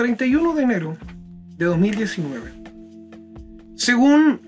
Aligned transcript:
31 0.00 0.54
de 0.54 0.62
enero 0.62 0.96
de 1.58 1.66
2019, 1.66 2.54
según 3.76 4.40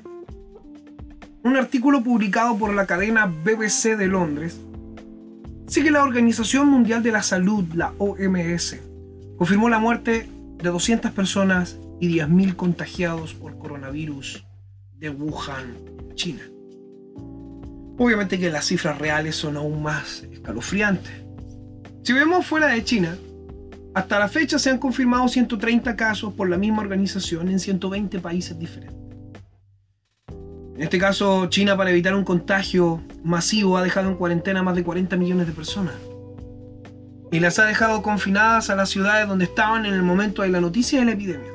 un 1.44 1.56
artículo 1.58 2.02
publicado 2.02 2.56
por 2.56 2.72
la 2.72 2.86
cadena 2.86 3.26
BBC 3.26 3.98
de 3.98 4.06
Londres, 4.06 4.58
sigue 5.66 5.90
la 5.90 6.04
Organización 6.04 6.68
Mundial 6.68 7.02
de 7.02 7.12
la 7.12 7.22
Salud, 7.22 7.66
la 7.74 7.92
OMS, 7.98 8.78
confirmó 9.36 9.68
la 9.68 9.78
muerte 9.78 10.26
de 10.56 10.70
200 10.70 11.10
personas 11.10 11.76
y 12.00 12.08
10.000 12.08 12.56
contagiados 12.56 13.34
por 13.34 13.58
coronavirus 13.58 14.46
de 14.96 15.10
Wuhan, 15.10 15.76
China. 16.14 16.44
Obviamente 17.98 18.38
que 18.38 18.50
las 18.50 18.64
cifras 18.64 18.98
reales 18.98 19.36
son 19.36 19.58
aún 19.58 19.82
más 19.82 20.22
escalofriantes. 20.32 21.12
Si 22.04 22.14
vemos 22.14 22.46
fuera 22.46 22.68
de 22.68 22.82
China, 22.84 23.18
hasta 23.94 24.18
la 24.18 24.28
fecha 24.28 24.58
se 24.58 24.70
han 24.70 24.78
confirmado 24.78 25.28
130 25.28 25.96
casos 25.96 26.32
por 26.32 26.48
la 26.48 26.56
misma 26.56 26.80
organización 26.80 27.48
en 27.48 27.58
120 27.58 28.20
países 28.20 28.58
diferentes. 28.58 28.96
En 30.74 30.82
este 30.82 30.98
caso, 30.98 31.46
China 31.46 31.76
para 31.76 31.90
evitar 31.90 32.14
un 32.14 32.24
contagio 32.24 33.02
masivo 33.22 33.76
ha 33.76 33.82
dejado 33.82 34.08
en 34.08 34.16
cuarentena 34.16 34.60
a 34.60 34.62
más 34.62 34.74
de 34.74 34.82
40 34.82 35.16
millones 35.16 35.46
de 35.46 35.52
personas. 35.52 35.94
Y 37.30 37.40
las 37.40 37.58
ha 37.58 37.66
dejado 37.66 38.02
confinadas 38.02 38.70
a 38.70 38.76
las 38.76 38.88
ciudades 38.88 39.28
donde 39.28 39.44
estaban 39.44 39.84
en 39.84 39.92
el 39.92 40.02
momento 40.02 40.42
de 40.42 40.48
la 40.48 40.60
noticia 40.60 40.98
de 40.98 41.04
la 41.04 41.12
epidemia. 41.12 41.52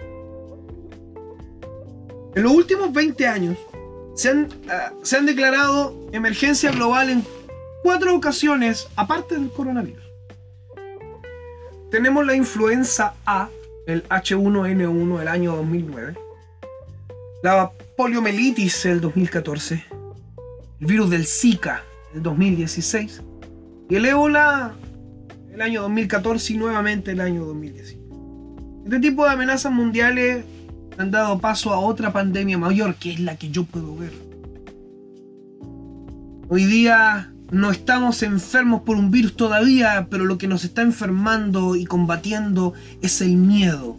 En 2.35 2.43
los 2.43 2.51
últimos 2.51 2.93
20 2.93 3.27
años 3.27 3.57
se 4.15 4.29
han, 4.29 4.47
ah, 4.69 4.93
se 5.01 5.17
han 5.17 5.25
declarado 5.25 6.07
emergencia 6.11 6.71
global 6.71 7.09
en 7.09 7.23
cuatro 7.83 8.15
ocasiones 8.15 8.87
aparte 8.95 9.35
del 9.35 9.49
coronavirus. 9.49 10.06
Tenemos 11.89 12.25
la 12.25 12.35
influenza 12.35 13.13
A, 13.25 13.49
el 13.85 14.03
H1N1 14.09 15.19
del 15.19 15.27
año 15.29 15.55
2009, 15.55 16.15
la 17.43 17.71
poliomielitis 17.95 18.85
el 18.87 18.99
2014, 18.99 19.85
el 20.81 20.85
virus 20.85 21.09
del 21.09 21.25
Zika 21.25 21.83
el 22.13 22.23
2016 22.23 23.23
y 23.89 23.95
el 23.95 24.05
ébola 24.05 24.75
el 25.53 25.61
año 25.61 25.83
2014 25.83 26.53
y 26.53 26.57
nuevamente 26.57 27.11
el 27.11 27.21
año 27.21 27.45
2019. 27.45 27.97
Este 28.83 28.99
tipo 28.99 29.23
de 29.23 29.31
amenazas 29.31 29.71
mundiales 29.71 30.43
han 30.97 31.11
dado 31.11 31.39
paso 31.39 31.73
a 31.73 31.79
otra 31.79 32.11
pandemia 32.11 32.57
mayor 32.57 32.95
que 32.95 33.13
es 33.13 33.19
la 33.21 33.37
que 33.37 33.49
yo 33.49 33.63
puedo 33.63 33.95
ver. 33.95 34.11
Hoy 36.49 36.65
día 36.65 37.33
no 37.51 37.71
estamos 37.71 38.23
enfermos 38.23 38.81
por 38.81 38.97
un 38.97 39.09
virus 39.09 39.35
todavía, 39.35 40.07
pero 40.09 40.25
lo 40.25 40.37
que 40.37 40.47
nos 40.47 40.63
está 40.63 40.81
enfermando 40.81 41.75
y 41.75 41.85
combatiendo 41.85 42.73
es 43.01 43.21
el 43.21 43.37
miedo. 43.37 43.97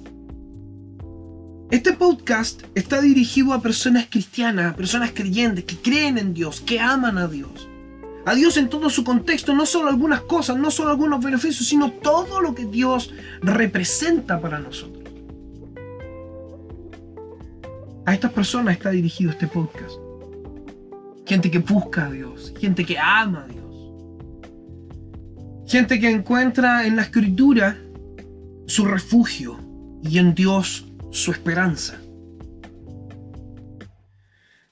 Este 1.70 1.92
podcast 1.92 2.62
está 2.74 3.00
dirigido 3.00 3.52
a 3.52 3.62
personas 3.62 4.06
cristianas, 4.10 4.74
personas 4.74 5.12
creyentes, 5.14 5.64
que 5.64 5.76
creen 5.76 6.18
en 6.18 6.34
Dios, 6.34 6.60
que 6.60 6.80
aman 6.80 7.18
a 7.18 7.28
Dios. 7.28 7.68
A 8.26 8.34
Dios 8.34 8.56
en 8.58 8.68
todo 8.68 8.90
su 8.90 9.04
contexto, 9.04 9.54
no 9.54 9.64
solo 9.64 9.88
algunas 9.88 10.22
cosas, 10.22 10.58
no 10.58 10.70
solo 10.70 10.90
algunos 10.90 11.24
beneficios, 11.24 11.66
sino 11.66 11.92
todo 11.92 12.40
lo 12.40 12.54
que 12.54 12.66
Dios 12.66 13.12
representa 13.40 14.40
para 14.40 14.58
nosotros. 14.58 15.04
A 18.04 18.14
estas 18.14 18.32
personas 18.32 18.76
está 18.76 18.90
dirigido 18.90 19.30
este 19.30 19.46
podcast. 19.46 20.07
Gente 21.28 21.50
que 21.50 21.58
busca 21.58 22.06
a 22.06 22.10
Dios, 22.10 22.54
gente 22.58 22.86
que 22.86 22.98
ama 22.98 23.44
a 23.44 23.52
Dios. 23.52 23.58
Gente 25.66 26.00
que 26.00 26.10
encuentra 26.10 26.86
en 26.86 26.96
la 26.96 27.02
escritura 27.02 27.76
su 28.66 28.86
refugio 28.86 29.60
y 30.02 30.16
en 30.16 30.34
Dios 30.34 30.86
su 31.10 31.30
esperanza. 31.30 31.98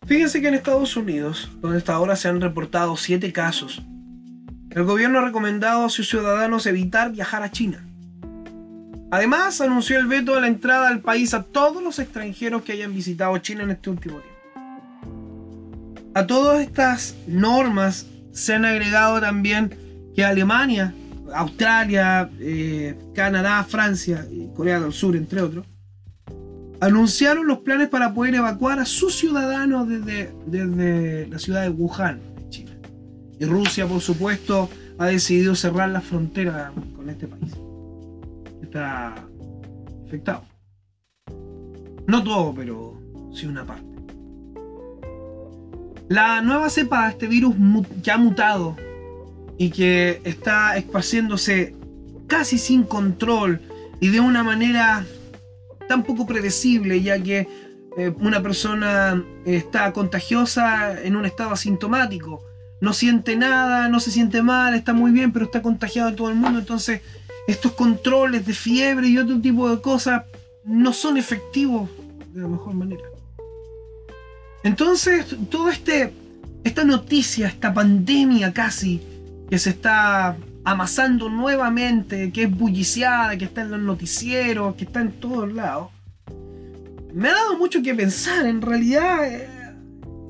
Fíjense 0.07 0.41
que 0.41 0.49
en 0.49 0.55
Estados 0.55 0.97
Unidos, 0.97 1.51
donde 1.61 1.77
hasta 1.77 1.93
ahora 1.93 2.17
se 2.17 2.29
han 2.29 2.41
reportado 2.41 2.97
siete 2.97 3.35
casos, 3.35 3.83
el 4.71 4.85
gobierno 4.85 5.19
ha 5.19 5.27
recomendado 5.27 5.85
a 5.85 5.91
sus 5.91 6.09
ciudadanos 6.09 6.65
evitar 6.65 7.13
viajar 7.13 7.43
a 7.43 7.51
China. 7.51 7.87
Además, 9.11 9.61
anunció 9.61 9.99
el 9.99 10.07
veto 10.07 10.35
de 10.35 10.41
la 10.41 10.49
entrada 10.49 10.89
al 10.89 11.03
país 11.03 11.35
a 11.35 11.43
todos 11.43 11.83
los 11.83 11.99
extranjeros 11.99 12.63
que 12.63 12.73
hayan 12.73 12.95
visitado 12.95 13.37
China 13.37 13.65
en 13.65 13.73
este 13.73 13.91
último 13.91 14.21
tiempo. 14.21 14.36
A 16.17 16.27
todas 16.27 16.63
estas 16.63 17.15
normas 17.27 18.07
se 18.33 18.55
han 18.55 18.65
agregado 18.65 19.21
también 19.21 19.77
que 20.15 20.25
Alemania, 20.25 20.95
Australia, 21.35 22.31
eh, 22.41 22.99
Canadá, 23.15 23.63
Francia 23.65 24.27
y 24.33 24.47
Corea 24.55 24.81
del 24.81 24.95
Sur, 24.95 25.15
entre 25.15 25.43
otros, 25.43 25.67
anunciaron 26.81 27.47
los 27.47 27.59
planes 27.59 27.91
para 27.91 28.15
poder 28.15 28.37
evacuar 28.37 28.79
a 28.79 28.87
sus 28.87 29.15
ciudadanos 29.15 29.87
desde, 29.89 30.33
desde 30.47 31.27
la 31.27 31.39
ciudad 31.39 31.65
de 31.65 31.69
Wuhan, 31.69 32.19
China. 32.49 32.73
Y 33.39 33.45
Rusia, 33.45 33.87
por 33.87 34.01
supuesto, 34.01 34.71
ha 34.97 35.05
decidido 35.09 35.55
cerrar 35.55 35.91
la 35.91 36.01
frontera 36.01 36.73
con 36.97 37.11
este 37.11 37.29
país. 37.29 37.53
Está 38.63 39.15
afectado. 40.07 40.45
No 42.07 42.25
todo, 42.25 42.55
pero 42.55 42.99
sí 43.35 43.45
una 43.45 43.67
parte. 43.67 43.86
La 46.09 46.41
nueva 46.41 46.71
cepa 46.71 47.07
de 47.07 47.11
este 47.13 47.27
virus 47.27 47.55
ha 48.13 48.17
mutado 48.17 48.77
y 49.59 49.71
que 49.71 50.21
está 50.25 50.77
esparciéndose 50.77 51.75
casi 52.29 52.59
sin 52.59 52.85
control 52.85 53.61
y 54.01 54.09
de 54.09 54.21
una 54.21 54.45
manera 54.45 55.05
tan 55.89 56.05
poco 56.05 56.27
predecible, 56.27 57.03
ya 57.03 57.21
que 57.21 57.49
eh, 57.97 58.13
una 58.21 58.41
persona 58.43 59.25
está 59.45 59.93
contagiosa 59.93 61.01
en 61.03 61.17
un 61.17 61.25
estado 61.25 61.51
asintomático, 61.51 62.45
no 62.81 62.93
siente 62.93 63.37
nada, 63.37 63.89
no 63.89 63.99
se 63.99 64.11
siente 64.11 64.43
mal, 64.43 64.75
está 64.75 64.93
muy 64.93 65.11
bien, 65.11 65.33
pero 65.33 65.47
está 65.47 65.63
contagiado 65.63 66.11
en 66.11 66.17
todo 66.17 66.29
el 66.29 66.37
mundo, 66.37 66.59
entonces 66.59 67.01
estos 67.49 67.73
controles 67.73 68.47
de 68.47 68.53
fiebre 68.53 69.09
y 69.09 69.19
otro 69.19 69.41
tipo 69.41 69.69
de 69.71 69.81
cosas 69.81 70.25
no 70.65 70.93
son 70.93 71.17
efectivos 71.17 71.89
de 72.33 72.43
la 72.43 72.49
mejor 72.49 72.75
manera. 72.75 73.16
Entonces, 74.67 75.27
toda 75.49 75.73
este, 75.73 76.13
esta 76.65 76.83
noticia, 76.83 77.47
esta 77.47 77.73
pandemia 77.73 78.53
casi, 78.53 79.01
que 79.49 79.61
se 79.61 79.71
está 79.71 80.37
amasando 80.65 81.29
nuevamente, 81.29 82.33
que 82.33 82.43
es 82.43 82.51
bulliciada, 82.51 83.39
que 83.39 83.45
está 83.45 83.61
en 83.63 83.71
los 83.71 83.81
noticieros, 83.81 84.75
que 84.75 84.83
está 84.83 85.03
en 85.03 85.13
todos 85.13 85.53
lados, 85.53 85.91
me 87.15 87.29
ha 87.29 87.35
dado 87.35 87.57
mucho 87.57 87.81
que 87.81 87.95
pensar. 87.95 88.45
En 88.45 88.61
realidad, 88.61 89.33
eh, 89.33 89.49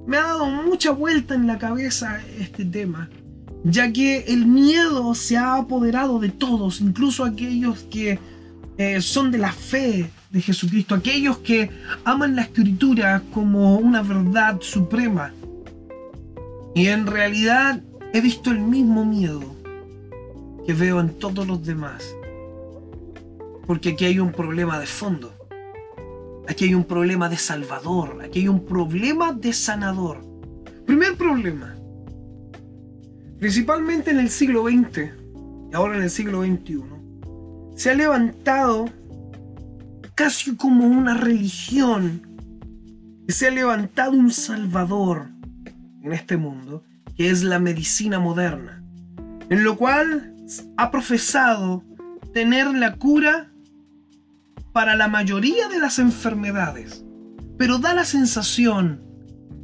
me 0.07 0.19
ha 0.19 0.25
dado 0.25 0.45
mucha 0.45 0.91
vuelta 0.91 1.35
en 1.35 1.47
la 1.47 1.57
cabeza 1.57 2.21
este 2.39 2.67
tema, 2.67 3.09
ya 3.65 3.91
que 3.91 4.19
el 4.29 4.45
miedo 4.45 5.15
se 5.15 5.39
ha 5.39 5.55
apoderado 5.55 6.19
de 6.19 6.29
todos, 6.29 6.83
incluso 6.83 7.25
aquellos 7.25 7.85
que 7.85 8.19
eh, 8.77 9.01
son 9.01 9.31
de 9.31 9.39
la 9.39 9.53
fe 9.53 10.11
de 10.37 10.43
Jesucristo, 10.43 10.95
aquellos 10.95 11.39
que 11.39 11.71
aman 12.05 12.37
la 12.37 12.43
escritura 12.43 13.23
como 13.33 13.79
una 13.79 14.03
verdad 14.03 14.61
suprema. 14.61 15.33
Y 16.75 16.89
en 16.89 17.07
realidad 17.07 17.83
he 18.13 18.21
visto 18.21 18.51
el 18.51 18.61
mismo 18.61 19.07
miedo 19.07 19.43
que 20.67 20.75
veo 20.75 21.01
en 21.01 21.19
todos 21.19 21.47
los 21.47 21.65
demás. 21.65 22.05
Porque 23.67 23.91
aquí 23.91 24.05
hay 24.05 24.19
un 24.19 24.31
problema 24.31 24.79
de 24.79 24.87
fondo. 24.87 25.33
Aquí 26.47 26.67
hay 26.67 26.75
un 26.75 26.85
problema 26.85 27.31
de 27.31 27.39
salvador. 27.39 28.19
Aquí 28.23 28.41
hay 28.41 28.49
un 28.49 28.67
problema 28.67 29.33
de 29.33 29.55
sanador. 29.55 30.23
Primer 30.85 31.17
problema. 31.17 31.77
Principalmente 33.39 34.11
en 34.11 34.21
el 34.21 34.29
siglo 34.29 34.65
XX 34.65 35.13
y 35.73 35.75
ahora 35.75 35.97
en 35.97 36.03
el 36.03 36.11
siglo 36.11 36.43
XXI. 36.43 36.83
Se 37.75 37.91
ha 37.91 37.95
levantado 37.95 38.85
casi 40.17 40.57
como 40.57 40.89
una 40.89 41.15
religión. 41.15 42.23
Se 43.29 43.47
ha 43.47 43.51
levantado 43.53 44.11
un 44.13 44.33
salvador 44.33 45.29
en 46.03 46.13
este 46.13 46.37
mundo 46.37 46.83
que 47.17 47.31
es 47.31 47.45
la 47.45 47.61
medicina 47.61 48.19
moderna 48.19 48.83
en 49.49 49.65
lo 49.65 49.77
cual 49.77 50.35
ha 50.77 50.91
profesado 50.91 51.85
tener 52.33 52.67
la 52.75 52.97
cura 52.97 53.51
para 54.73 54.97
la 54.97 55.09
mayoría 55.09 55.69
de 55.69 55.79
las 55.79 55.99
enfermedades, 55.99 57.05
pero 57.57 57.79
da 57.79 57.95
la 57.95 58.05
sensación 58.05 59.03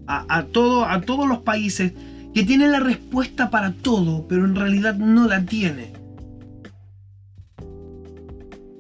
a, 0.07 0.45
todo, 0.45 0.85
a 0.85 1.01
todos 1.01 1.27
los 1.29 1.39
países 1.39 1.93
que 2.35 2.45
tiene 2.45 2.69
la 2.69 2.81
respuesta 2.81 3.51
para 3.51 3.73
todo, 3.73 4.27
pero 4.29 4.45
en 4.45 4.55
realidad 4.55 4.95
no 4.97 5.27
la 5.27 5.45
tiene. 5.45 5.93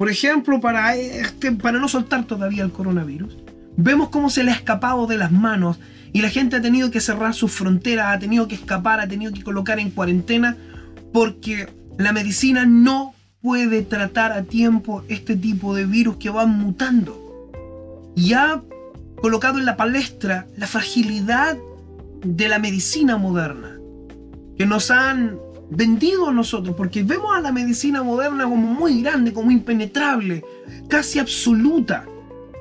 Por 0.02 0.10
ejemplo, 0.10 0.60
para, 0.60 0.96
este, 0.96 1.52
para 1.52 1.78
no 1.78 1.86
soltar 1.86 2.24
todavía 2.24 2.64
el 2.64 2.72
coronavirus, 2.72 3.36
vemos 3.76 4.08
cómo 4.08 4.30
se 4.30 4.42
le 4.42 4.50
ha 4.50 4.54
escapado 4.54 5.06
de 5.06 5.16
las 5.16 5.30
manos 5.30 5.78
y 6.12 6.22
la 6.22 6.28
gente 6.28 6.56
ha 6.56 6.60
tenido 6.60 6.90
que 6.90 6.98
cerrar 6.98 7.34
sus 7.34 7.52
fronteras, 7.52 8.06
ha 8.08 8.18
tenido 8.18 8.48
que 8.48 8.56
escapar, 8.56 8.98
ha 8.98 9.06
tenido 9.06 9.32
que 9.32 9.44
colocar 9.44 9.78
en 9.78 9.92
cuarentena 9.92 10.56
porque 11.12 11.68
la 11.98 12.12
medicina 12.12 12.66
no 12.66 13.14
puede 13.42 13.82
tratar 13.82 14.32
a 14.32 14.42
tiempo 14.42 15.04
este 15.06 15.36
tipo 15.36 15.72
de 15.72 15.86
virus 15.86 16.16
que 16.16 16.30
van 16.30 16.50
mutando. 16.50 17.52
Y 18.16 18.32
ha 18.32 18.60
colocado 19.20 19.60
en 19.60 19.66
la 19.66 19.76
palestra 19.76 20.48
la 20.56 20.66
fragilidad 20.66 21.56
de 22.24 22.48
la 22.48 22.58
medicina 22.58 23.18
moderna, 23.18 23.78
que 24.58 24.66
nos 24.66 24.90
han 24.90 25.38
vendido 25.74 26.28
a 26.28 26.32
nosotros, 26.32 26.76
porque 26.76 27.02
vemos 27.02 27.34
a 27.34 27.40
la 27.40 27.52
medicina 27.52 28.02
moderna 28.02 28.44
como 28.44 28.68
muy 28.68 29.02
grande, 29.02 29.32
como 29.32 29.50
impenetrable, 29.50 30.44
casi 30.88 31.18
absoluta. 31.18 32.06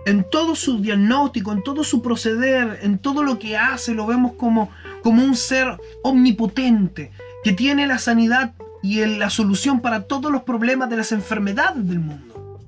En 0.05 0.25
todo 0.29 0.55
su 0.55 0.79
diagnóstico, 0.79 1.51
en 1.51 1.61
todo 1.61 1.83
su 1.83 2.01
proceder, 2.01 2.79
en 2.81 2.97
todo 2.97 3.23
lo 3.23 3.37
que 3.37 3.57
hace, 3.57 3.93
lo 3.93 4.07
vemos 4.07 4.33
como, 4.33 4.69
como 5.03 5.23
un 5.23 5.35
ser 5.35 5.77
omnipotente, 6.03 7.11
que 7.43 7.53
tiene 7.53 7.85
la 7.85 7.99
sanidad 7.99 8.53
y 8.81 9.05
la 9.05 9.29
solución 9.29 9.81
para 9.81 10.03
todos 10.03 10.31
los 10.31 10.43
problemas 10.43 10.89
de 10.89 10.97
las 10.97 11.11
enfermedades 11.11 11.87
del 11.87 11.99
mundo. 11.99 12.59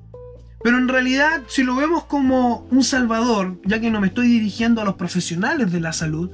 Pero 0.63 0.77
en 0.77 0.87
realidad, 0.87 1.41
si 1.47 1.63
lo 1.63 1.75
vemos 1.75 2.05
como 2.05 2.67
un 2.69 2.83
salvador, 2.83 3.59
ya 3.65 3.81
que 3.81 3.89
no 3.89 3.99
me 3.99 4.07
estoy 4.07 4.27
dirigiendo 4.27 4.81
a 4.81 4.85
los 4.85 4.95
profesionales 4.95 5.71
de 5.71 5.79
la 5.79 5.91
salud, 5.91 6.29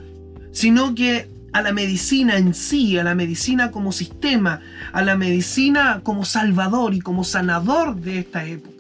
sino 0.51 0.94
que 0.95 1.29
a 1.54 1.62
la 1.62 1.72
medicina 1.72 2.38
en 2.38 2.54
sí, 2.54 2.98
a 2.98 3.04
la 3.04 3.16
medicina 3.16 3.72
como 3.72 3.92
sistema, 3.92 4.62
a 4.92 5.01
la 5.01 5.16
medicina 5.16 6.01
como 6.04 6.25
salvador 6.25 6.94
y 6.94 7.00
como 7.00 7.24
sanador 7.24 7.96
de 7.96 8.19
esta 8.19 8.46
época. 8.46 8.75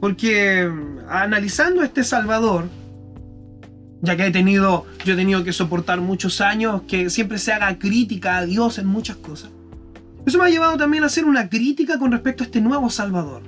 Porque 0.00 0.70
analizando 1.08 1.82
este 1.82 2.04
salvador, 2.04 2.68
ya 4.02 4.16
que 4.16 4.26
he 4.26 4.30
tenido, 4.30 4.86
yo 5.04 5.14
he 5.14 5.16
tenido 5.16 5.44
que 5.44 5.52
soportar 5.52 6.00
muchos 6.00 6.40
años 6.40 6.82
que 6.88 7.10
siempre 7.10 7.38
se 7.38 7.52
haga 7.52 7.78
crítica 7.78 8.38
a 8.38 8.46
Dios 8.46 8.78
en 8.78 8.86
muchas 8.86 9.16
cosas. 9.16 9.50
Eso 10.24 10.38
me 10.38 10.44
ha 10.44 10.50
llevado 10.50 10.76
también 10.76 11.02
a 11.02 11.06
hacer 11.06 11.24
una 11.24 11.48
crítica 11.48 11.98
con 11.98 12.12
respecto 12.12 12.42
a 12.42 12.46
este 12.46 12.60
nuevo 12.60 12.88
Salvador. 12.90 13.42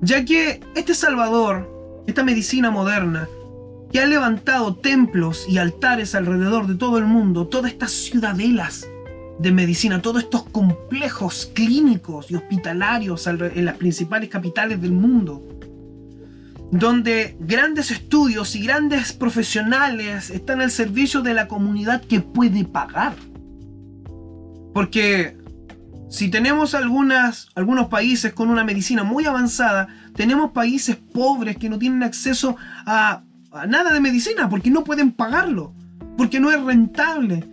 Ya 0.00 0.24
que 0.24 0.60
este 0.74 0.94
Salvador, 0.94 2.02
esta 2.06 2.22
medicina 2.22 2.70
moderna, 2.70 3.28
que 3.94 4.00
ha 4.00 4.06
levantado 4.06 4.74
templos 4.74 5.46
y 5.48 5.58
altares 5.58 6.16
alrededor 6.16 6.66
de 6.66 6.74
todo 6.74 6.98
el 6.98 7.04
mundo, 7.04 7.46
todas 7.46 7.70
estas 7.70 7.92
ciudadelas 7.92 8.88
de 9.38 9.52
medicina, 9.52 10.02
todos 10.02 10.24
estos 10.24 10.42
complejos 10.48 11.48
clínicos 11.54 12.28
y 12.28 12.34
hospitalarios 12.34 13.28
en 13.28 13.64
las 13.64 13.76
principales 13.76 14.30
capitales 14.30 14.82
del 14.82 14.90
mundo, 14.90 15.46
donde 16.72 17.36
grandes 17.38 17.92
estudios 17.92 18.56
y 18.56 18.64
grandes 18.64 19.12
profesionales 19.12 20.28
están 20.30 20.60
al 20.60 20.72
servicio 20.72 21.22
de 21.22 21.34
la 21.34 21.46
comunidad 21.46 22.02
que 22.02 22.18
puede 22.18 22.64
pagar. 22.64 23.14
Porque 24.72 25.38
si 26.10 26.30
tenemos 26.30 26.74
algunas, 26.74 27.46
algunos 27.54 27.86
países 27.86 28.32
con 28.32 28.50
una 28.50 28.64
medicina 28.64 29.04
muy 29.04 29.24
avanzada, 29.26 29.86
tenemos 30.16 30.50
países 30.50 30.96
pobres 30.96 31.56
que 31.56 31.68
no 31.68 31.78
tienen 31.78 32.02
acceso 32.02 32.56
a 32.86 33.22
nada 33.66 33.92
de 33.92 34.00
medicina 34.00 34.48
porque 34.48 34.70
no 34.70 34.84
pueden 34.84 35.12
pagarlo, 35.12 35.72
porque 36.16 36.40
no 36.40 36.50
es 36.50 36.60
rentable, 36.62 37.44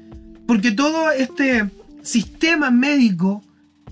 porque 0.47 0.71
todo 0.71 1.11
este 1.11 1.69
sistema 2.01 2.71
médico 2.71 3.43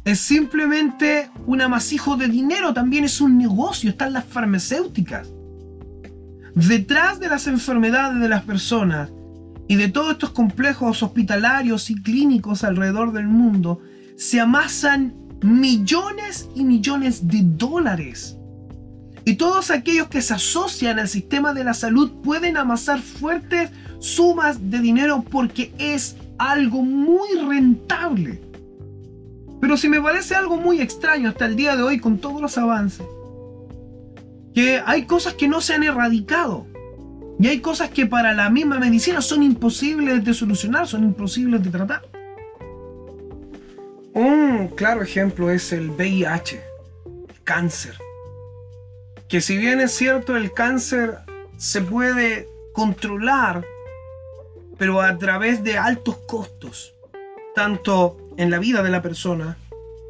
es 0.04 0.20
simplemente 0.20 1.30
un 1.46 1.62
amasijo 1.62 2.18
de 2.18 2.28
dinero, 2.28 2.74
también 2.74 3.04
es 3.04 3.22
un 3.22 3.38
negocio, 3.38 3.92
están 3.92 4.14
las 4.14 4.26
farmacéuticas. 4.26 5.28
Detrás 6.56 7.20
de 7.20 7.30
las 7.30 7.48
enfermedades 7.48 8.20
de 8.20 8.30
las 8.30 8.44
personas 8.44 9.10
y 9.68 9.76
de 9.76 9.88
todos 9.88 10.14
estos 10.14 10.32
complejos 10.32 11.04
hospitalarios 11.04 11.92
y 11.92 12.02
clínicos 12.02 12.64
alrededor 12.64 13.14
del 13.14 13.28
mundo, 13.28 13.82
se 14.18 14.40
amasan 14.40 15.14
millones 15.44 16.50
y 16.56 16.64
millones 16.64 17.28
de 17.28 17.42
dólares. 17.44 18.39
Y 19.30 19.36
todos 19.36 19.70
aquellos 19.70 20.08
que 20.08 20.24
se 20.24 20.34
asocian 20.34 20.98
al 20.98 21.08
sistema 21.08 21.54
de 21.54 21.64
la 21.64 21.76
salud 21.76 22.10
pueden 22.24 22.58
amasar 22.58 23.00
fuertes 23.00 23.70
sumas 24.00 24.72
de 24.72 24.80
dinero 24.80 25.24
porque 25.30 25.72
es 25.78 26.16
algo 26.40 26.82
muy 26.82 27.30
rentable. 27.48 28.42
Pero 29.62 29.78
si 29.78 29.88
me 29.88 30.02
parece 30.02 30.34
algo 30.34 30.58
muy 30.58 30.82
extraño 30.82 31.30
hasta 31.30 31.46
el 31.46 31.56
día 31.56 31.76
de 31.76 31.84
hoy 31.84 32.00
con 32.00 32.18
todos 32.18 32.42
los 32.42 32.58
avances, 32.58 33.06
que 34.56 34.82
hay 34.84 35.06
cosas 35.06 35.36
que 35.36 35.48
no 35.48 35.62
se 35.62 35.76
han 35.76 35.84
erradicado. 35.84 36.66
Y 37.40 37.50
hay 37.50 37.60
cosas 37.60 37.92
que 37.92 38.08
para 38.08 38.34
la 38.34 38.50
misma 38.50 38.80
medicina 38.80 39.22
son 39.22 39.44
imposibles 39.44 40.26
de 40.26 40.34
solucionar, 40.34 40.88
son 40.88 41.04
imposibles 41.04 41.64
de 41.64 41.70
tratar. 41.70 42.02
Un 44.12 44.70
claro 44.76 45.04
ejemplo 45.04 45.52
es 45.52 45.72
el 45.72 45.92
VIH, 45.92 46.64
el 47.30 47.44
cáncer 47.44 48.09
que 49.30 49.42
si 49.42 49.58
bien 49.58 49.80
es 49.80 49.92
cierto 49.92 50.36
el 50.36 50.52
cáncer 50.52 51.20
se 51.56 51.82
puede 51.82 52.50
controlar, 52.74 53.64
pero 54.78 55.02
a 55.02 55.18
través 55.20 55.64
de 55.64 55.78
altos 55.78 56.18
costos, 56.28 56.96
tanto 57.54 58.18
en 58.38 58.50
la 58.50 58.58
vida 58.58 58.82
de 58.82 58.90
la 58.90 59.04
persona 59.04 59.58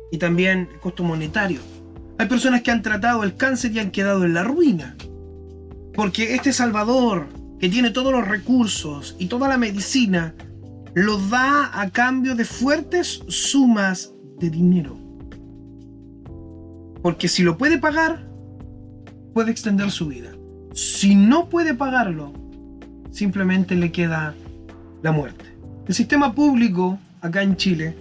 y 0.09 0.17
también 0.19 0.69
el 0.71 0.79
costo 0.79 1.03
monetario. 1.03 1.59
Hay 2.17 2.27
personas 2.27 2.61
que 2.61 2.71
han 2.71 2.81
tratado 2.81 3.23
el 3.23 3.35
cáncer 3.35 3.73
y 3.73 3.79
han 3.79 3.91
quedado 3.91 4.23
en 4.23 4.33
la 4.33 4.43
ruina, 4.43 4.95
porque 5.93 6.35
este 6.35 6.53
Salvador, 6.53 7.27
que 7.59 7.67
tiene 7.67 7.91
todos 7.91 8.13
los 8.13 8.25
recursos 8.25 9.17
y 9.19 9.25
toda 9.25 9.49
la 9.49 9.57
medicina, 9.57 10.33
lo 10.93 11.17
da 11.17 11.77
a 11.77 11.89
cambio 11.89 12.35
de 12.35 12.45
fuertes 12.45 13.21
sumas 13.27 14.13
de 14.37 14.49
dinero. 14.49 14.97
Porque 17.01 17.27
si 17.27 17.43
lo 17.43 17.57
puede 17.57 17.77
pagar, 17.77 18.28
puede 19.39 19.51
extender 19.51 19.89
su 19.89 20.07
vida. 20.07 20.31
Si 20.73 21.15
no 21.15 21.47
puede 21.47 21.73
pagarlo, 21.73 22.33
simplemente 23.09 23.73
le 23.75 23.89
queda 23.89 24.35
la 25.01 25.13
muerte. 25.13 25.45
El 25.87 25.93
sistema 25.93 26.35
público 26.35 26.99
acá 27.21 27.41
en 27.41 27.55
Chile 27.55 27.95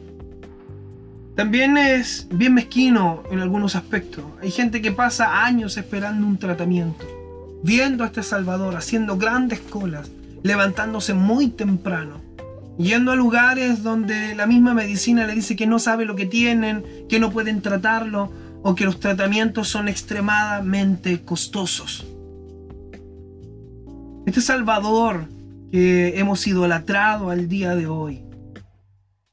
también 1.36 1.76
es 1.78 2.26
bien 2.32 2.54
mezquino 2.54 3.22
en 3.30 3.38
algunos 3.38 3.76
aspectos. 3.76 4.24
Hay 4.42 4.50
gente 4.50 4.82
que 4.82 4.90
pasa 4.90 5.44
años 5.44 5.76
esperando 5.76 6.26
un 6.26 6.38
tratamiento, 6.38 7.06
viendo 7.62 8.02
a 8.02 8.08
este 8.08 8.24
Salvador, 8.24 8.74
haciendo 8.74 9.16
grandes 9.16 9.60
colas, 9.60 10.10
levantándose 10.42 11.14
muy 11.14 11.50
temprano, 11.50 12.16
yendo 12.78 13.12
a 13.12 13.14
lugares 13.14 13.84
donde 13.84 14.34
la 14.34 14.48
misma 14.48 14.74
medicina 14.74 15.24
le 15.24 15.36
dice 15.36 15.54
que 15.54 15.68
no 15.68 15.78
sabe 15.78 16.04
lo 16.04 16.16
que 16.16 16.26
tienen, 16.26 16.84
que 17.08 17.20
no 17.20 17.30
pueden 17.30 17.62
tratarlo, 17.62 18.28
o 18.68 18.74
que 18.74 18.84
los 18.84 19.00
tratamientos 19.00 19.66
son 19.66 19.88
extremadamente 19.88 21.22
costosos. 21.22 22.06
Este 24.26 24.42
Salvador 24.42 25.26
que 25.72 26.18
hemos 26.18 26.46
idolatrado 26.46 27.30
al 27.30 27.48
día 27.48 27.74
de 27.74 27.86
hoy 27.86 28.24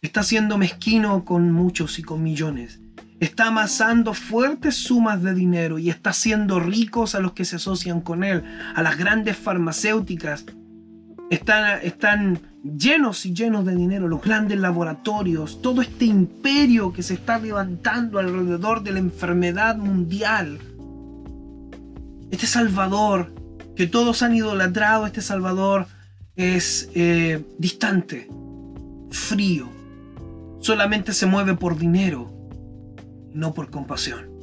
está 0.02 0.24
siendo 0.24 0.58
mezquino 0.58 1.26
con 1.26 1.52
muchos 1.52 2.00
y 2.00 2.02
con 2.02 2.24
millones. 2.24 2.80
Está 3.20 3.48
amasando 3.48 4.14
fuertes 4.14 4.76
sumas 4.76 5.22
de 5.22 5.34
dinero 5.34 5.80
y 5.80 5.90
está 5.90 6.12
haciendo 6.12 6.62
ricos 6.62 7.14
a 7.14 7.20
los 7.20 7.34
que 7.34 7.44
se 7.44 7.58
asocian 7.58 8.00
con 8.00 8.24
él, 8.24 8.42
a 8.74 8.82
las 8.82 8.98
grandes 8.98 9.36
farmacéuticas. 9.36 10.46
Están, 11.30 11.82
están 11.84 12.40
llenos 12.66 13.26
y 13.26 13.34
llenos 13.34 13.64
de 13.66 13.76
dinero, 13.76 14.08
los 14.08 14.22
grandes 14.22 14.60
laboratorios, 14.60 15.62
todo 15.62 15.82
este 15.82 16.06
imperio 16.06 16.92
que 16.92 17.04
se 17.04 17.14
está 17.14 17.38
levantando 17.38 18.18
alrededor 18.18 18.84
de 18.84 18.92
la 18.92 19.00
enfermedad 19.00 19.78
mundial. 19.78 20.60
Este 22.32 22.48
Salvador, 22.48 23.34
que 23.76 23.86
todos 23.86 24.24
han 24.24 24.36
idolatrado, 24.36 25.06
este 25.06 25.22
Salvador 25.22 25.86
es 26.36 26.90
eh, 26.96 27.46
distante, 27.60 28.28
frío, 29.12 29.70
solamente 30.60 31.14
se 31.14 31.28
mueve 31.28 31.54
por 31.54 31.78
dinero, 31.78 32.34
no 33.32 33.54
por 33.54 33.70
compasión. 33.70 34.34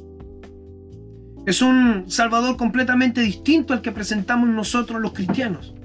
Es 1.45 1.61
un 1.61 2.09
Salvador 2.09 2.55
completamente 2.55 3.19
distinto 3.19 3.73
al 3.73 3.81
que 3.81 3.91
presentamos 3.91 4.47
nosotros 4.47 5.01
los 5.01 5.11
cristianos. 5.11 5.75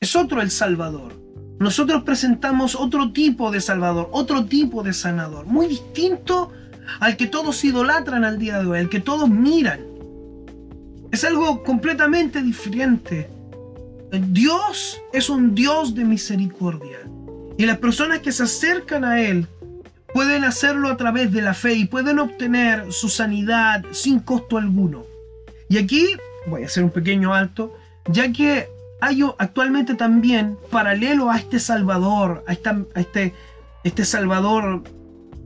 Es 0.00 0.14
otro 0.14 0.42
el 0.42 0.50
Salvador 0.50 1.19
nosotros 1.60 2.04
presentamos 2.04 2.74
otro 2.74 3.12
tipo 3.12 3.50
de 3.50 3.60
Salvador, 3.60 4.08
otro 4.12 4.46
tipo 4.46 4.82
de 4.82 4.94
sanador, 4.94 5.44
muy 5.44 5.66
distinto 5.66 6.50
al 7.00 7.18
que 7.18 7.26
todos 7.26 7.62
idolatran 7.62 8.24
al 8.24 8.38
día 8.38 8.58
de 8.58 8.66
hoy, 8.66 8.78
al 8.78 8.88
que 8.88 8.98
todos 8.98 9.28
miran. 9.28 9.80
Es 11.12 11.22
algo 11.22 11.62
completamente 11.62 12.42
diferente. 12.42 13.28
Dios 14.10 15.02
es 15.12 15.28
un 15.28 15.54
Dios 15.54 15.94
de 15.94 16.06
misericordia. 16.06 16.98
Y 17.58 17.66
las 17.66 17.76
personas 17.76 18.20
que 18.20 18.32
se 18.32 18.44
acercan 18.44 19.04
a 19.04 19.20
Él 19.20 19.46
pueden 20.14 20.44
hacerlo 20.44 20.88
a 20.88 20.96
través 20.96 21.30
de 21.30 21.42
la 21.42 21.52
fe 21.52 21.74
y 21.74 21.84
pueden 21.84 22.20
obtener 22.20 22.90
su 22.90 23.10
sanidad 23.10 23.84
sin 23.92 24.20
costo 24.20 24.56
alguno. 24.56 25.04
Y 25.68 25.76
aquí 25.76 26.06
voy 26.46 26.62
a 26.62 26.66
hacer 26.66 26.84
un 26.84 26.90
pequeño 26.90 27.34
alto, 27.34 27.76
ya 28.08 28.32
que 28.32 28.66
hay 29.00 29.22
actualmente 29.38 29.94
también, 29.94 30.56
paralelo 30.70 31.30
a 31.30 31.38
este 31.38 31.58
Salvador, 31.58 32.44
a, 32.46 32.52
este, 32.52 33.34
este 33.82 34.04
Salvador 34.04 34.82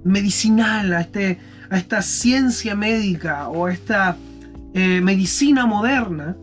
medicinal, 0.02 0.92
a, 0.92 1.00
este, 1.00 1.38
a 1.70 1.78
esta 1.78 2.02
ciencia 2.02 2.75
médica 2.75 3.49
o 3.49 3.66
a 3.66 3.73
esta 3.73 4.16
eh, 4.75 5.00
medicina 5.00 5.66
moderna, 5.66 6.37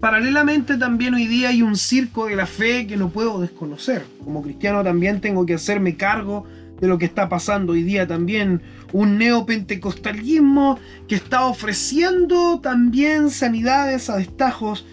paralelamente 0.00 0.76
también 0.76 1.14
hoy 1.14 1.26
día 1.26 1.50
hay 1.50 1.62
un 1.62 1.76
circo 1.76 2.26
de 2.26 2.36
la 2.36 2.46
fe 2.46 2.86
que 2.86 2.96
no 2.96 3.10
puedo 3.10 3.40
desconocer. 3.40 4.04
Como 4.24 4.42
cristiano 4.42 4.82
también 4.82 5.20
tengo 5.20 5.44
que 5.44 5.54
hacerme 5.54 5.96
cargo 5.96 6.46
de 6.80 6.88
lo 6.88 6.98
que 6.98 7.04
está 7.04 7.28
pasando 7.28 7.72
hoy 7.72 7.82
día 7.82 8.06
también. 8.06 8.62
Un 8.92 9.18
neopentecostalismo 9.18 10.78
que 11.08 11.16
está 11.16 11.44
ofreciendo 11.44 12.60
también 12.60 13.30
sanidades 13.30 14.08
a 14.08 14.16
destajos 14.16 14.86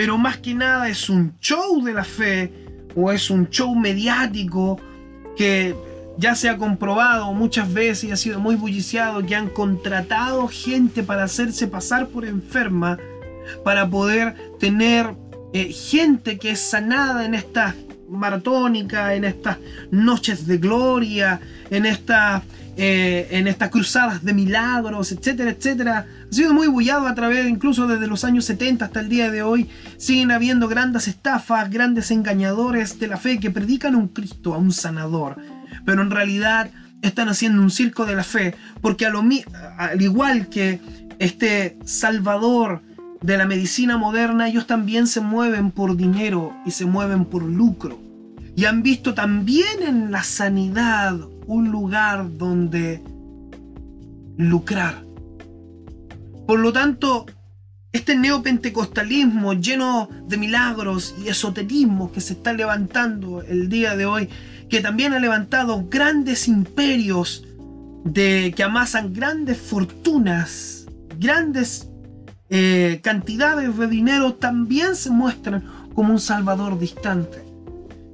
pero 0.00 0.16
más 0.16 0.38
que 0.38 0.54
nada 0.54 0.88
es 0.88 1.10
un 1.10 1.38
show 1.40 1.84
de 1.84 1.92
la 1.92 2.04
fe 2.04 2.50
o 2.96 3.12
es 3.12 3.28
un 3.28 3.50
show 3.50 3.74
mediático 3.74 4.80
que 5.36 5.76
ya 6.16 6.34
se 6.34 6.48
ha 6.48 6.56
comprobado 6.56 7.30
muchas 7.34 7.70
veces 7.70 8.04
y 8.04 8.10
ha 8.10 8.16
sido 8.16 8.40
muy 8.40 8.56
bulliciado 8.56 9.26
que 9.26 9.36
han 9.36 9.50
contratado 9.50 10.48
gente 10.48 11.02
para 11.02 11.24
hacerse 11.24 11.66
pasar 11.66 12.08
por 12.08 12.24
enferma 12.24 12.96
para 13.62 13.90
poder 13.90 14.36
tener 14.58 15.16
eh, 15.52 15.70
gente 15.70 16.38
que 16.38 16.52
es 16.52 16.60
sanada 16.60 17.26
en 17.26 17.34
estas 17.34 17.74
maratónicas, 18.10 19.12
en 19.12 19.24
estas 19.24 19.58
noches 19.90 20.46
de 20.46 20.58
gloria, 20.58 21.40
en 21.70 21.86
estas 21.86 22.42
eh, 22.76 23.28
en 23.32 23.46
estas 23.46 23.68
cruzadas 23.68 24.24
de 24.24 24.32
milagros, 24.32 25.12
etcétera, 25.12 25.50
etcétera. 25.50 26.06
Ha 26.30 26.32
sido 26.32 26.54
muy 26.54 26.66
bullado 26.66 27.08
a 27.08 27.14
través, 27.14 27.46
incluso 27.46 27.86
desde 27.86 28.06
los 28.06 28.24
años 28.24 28.46
70 28.46 28.86
hasta 28.86 29.00
el 29.00 29.10
día 29.10 29.30
de 29.30 29.42
hoy. 29.42 29.68
Siguen 29.98 30.30
habiendo 30.30 30.66
grandes 30.66 31.06
estafas, 31.06 31.68
grandes 31.70 32.10
engañadores 32.10 32.98
de 32.98 33.08
la 33.08 33.18
fe 33.18 33.38
que 33.38 33.50
predican 33.50 33.94
a 33.94 33.98
un 33.98 34.08
Cristo, 34.08 34.54
a 34.54 34.58
un 34.58 34.72
sanador. 34.72 35.36
Pero 35.84 36.00
en 36.00 36.10
realidad 36.10 36.70
están 37.02 37.28
haciendo 37.28 37.60
un 37.60 37.70
circo 37.70 38.06
de 38.06 38.14
la 38.14 38.24
fe, 38.24 38.54
porque 38.80 39.04
al 39.04 40.00
igual 40.00 40.48
que 40.48 40.80
este 41.18 41.76
Salvador 41.84 42.80
de 43.22 43.36
la 43.36 43.46
medicina 43.46 43.98
moderna, 43.98 44.48
ellos 44.48 44.66
también 44.66 45.06
se 45.06 45.20
mueven 45.20 45.70
por 45.70 45.96
dinero 45.96 46.54
y 46.64 46.70
se 46.70 46.86
mueven 46.86 47.24
por 47.24 47.42
lucro. 47.42 47.98
Y 48.56 48.64
han 48.64 48.82
visto 48.82 49.14
también 49.14 49.82
en 49.82 50.10
la 50.10 50.22
sanidad 50.22 51.18
un 51.46 51.70
lugar 51.70 52.36
donde 52.36 53.02
lucrar. 54.36 55.04
Por 56.46 56.58
lo 56.58 56.72
tanto, 56.72 57.26
este 57.92 58.16
neopentecostalismo 58.16 59.54
lleno 59.54 60.08
de 60.26 60.36
milagros 60.36 61.14
y 61.24 61.28
esoterismo 61.28 62.12
que 62.12 62.20
se 62.20 62.34
está 62.34 62.52
levantando 62.52 63.42
el 63.42 63.68
día 63.68 63.96
de 63.96 64.06
hoy, 64.06 64.28
que 64.68 64.80
también 64.80 65.12
ha 65.12 65.18
levantado 65.18 65.86
grandes 65.88 66.48
imperios 66.48 67.44
de, 68.04 68.52
que 68.56 68.62
amasan 68.62 69.12
grandes 69.12 69.58
fortunas, 69.58 70.86
grandes 71.18 71.89
eh, 72.50 73.00
cantidades 73.02 73.76
de 73.76 73.86
dinero, 73.86 74.34
también 74.34 74.96
se 74.96 75.10
muestran 75.10 75.64
como 75.94 76.12
un 76.12 76.20
salvador 76.20 76.78
distante 76.78 77.50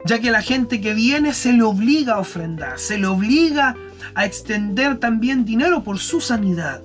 ya 0.07 0.21
que 0.21 0.31
la 0.31 0.41
gente 0.41 0.81
que 0.81 0.95
viene 0.95 1.35
se 1.35 1.53
le 1.53 1.65
obliga 1.65 2.15
a 2.15 2.21
ofrendar, 2.21 2.79
se 2.79 2.97
le 2.97 3.09
obliga 3.09 3.75
a 4.15 4.25
extender 4.25 4.99
también 4.99 5.45
dinero 5.45 5.83
por 5.83 5.99
su 5.99 6.21
sanidad. 6.21 6.81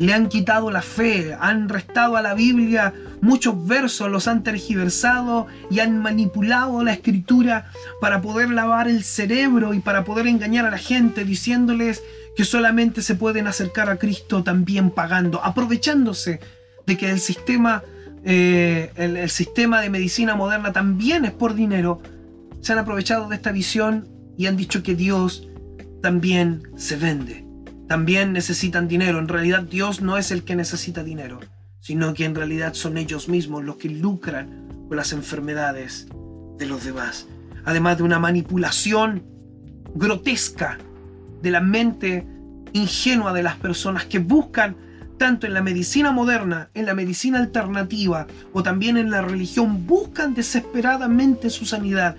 Le 0.00 0.12
han 0.12 0.28
quitado 0.28 0.72
la 0.72 0.82
fe, 0.82 1.36
han 1.38 1.68
restado 1.68 2.16
a 2.16 2.22
la 2.22 2.34
Biblia 2.34 2.92
muchos 3.20 3.64
versos, 3.66 4.10
los 4.10 4.26
han 4.26 4.42
tergiversado 4.42 5.46
y 5.70 5.78
han 5.78 5.98
manipulado 5.98 6.82
la 6.82 6.92
escritura 6.92 7.70
para 8.00 8.20
poder 8.20 8.50
lavar 8.50 8.88
el 8.88 9.04
cerebro 9.04 9.72
y 9.72 9.78
para 9.78 10.04
poder 10.04 10.26
engañar 10.26 10.66
a 10.66 10.72
la 10.72 10.78
gente 10.78 11.24
diciéndoles 11.24 12.02
que 12.36 12.44
solamente 12.44 13.02
se 13.02 13.14
pueden 13.14 13.46
acercar 13.46 13.88
a 13.90 13.96
Cristo 13.96 14.42
también 14.42 14.90
pagando, 14.90 15.42
aprovechándose 15.44 16.40
de 16.86 16.96
que 16.96 17.10
el 17.10 17.20
sistema, 17.20 17.82
eh, 18.24 18.90
el 18.96 19.30
sistema 19.30 19.80
de 19.80 19.90
medicina 19.90 20.34
moderna 20.34 20.72
también 20.72 21.24
es 21.24 21.32
por 21.32 21.54
dinero 21.54 22.00
se 22.64 22.72
han 22.72 22.78
aprovechado 22.78 23.28
de 23.28 23.36
esta 23.36 23.52
visión 23.52 24.08
y 24.38 24.46
han 24.46 24.56
dicho 24.56 24.82
que 24.82 24.94
Dios 24.94 25.46
también 26.00 26.62
se 26.76 26.96
vende. 26.96 27.44
También 27.88 28.32
necesitan 28.32 28.88
dinero. 28.88 29.18
En 29.18 29.28
realidad 29.28 29.64
Dios 29.64 30.00
no 30.00 30.16
es 30.16 30.30
el 30.30 30.44
que 30.44 30.56
necesita 30.56 31.04
dinero, 31.04 31.40
sino 31.80 32.14
que 32.14 32.24
en 32.24 32.34
realidad 32.34 32.72
son 32.72 32.96
ellos 32.96 33.28
mismos 33.28 33.64
los 33.64 33.76
que 33.76 33.90
lucran 33.90 34.66
con 34.88 34.96
las 34.96 35.12
enfermedades 35.12 36.08
de 36.56 36.64
los 36.64 36.84
demás. 36.84 37.26
Además 37.66 37.98
de 37.98 38.04
una 38.04 38.18
manipulación 38.18 39.22
grotesca 39.94 40.78
de 41.44 41.50
la 41.50 41.60
mente 41.60 42.26
ingenua 42.72 43.32
de 43.32 43.42
las 43.42 43.56
personas 43.56 44.06
que 44.06 44.18
buscan 44.18 44.76
tanto 45.18 45.46
en 45.46 45.54
la 45.54 45.62
medicina 45.62 46.10
moderna, 46.10 46.70
en 46.74 46.86
la 46.86 46.94
medicina 46.94 47.38
alternativa 47.38 48.26
o 48.52 48.62
también 48.62 48.96
en 48.96 49.10
la 49.10 49.20
religión, 49.20 49.86
buscan 49.86 50.34
desesperadamente 50.34 51.50
su 51.50 51.66
sanidad 51.66 52.16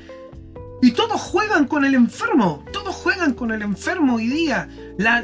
y 0.81 0.91
todos 0.91 1.19
juegan 1.19 1.67
con 1.67 1.85
el 1.85 1.95
enfermo, 1.95 2.63
todos 2.71 2.95
juegan 2.95 3.33
con 3.33 3.51
el 3.51 3.63
enfermo 3.63 4.15
hoy 4.15 4.27
día. 4.27 4.69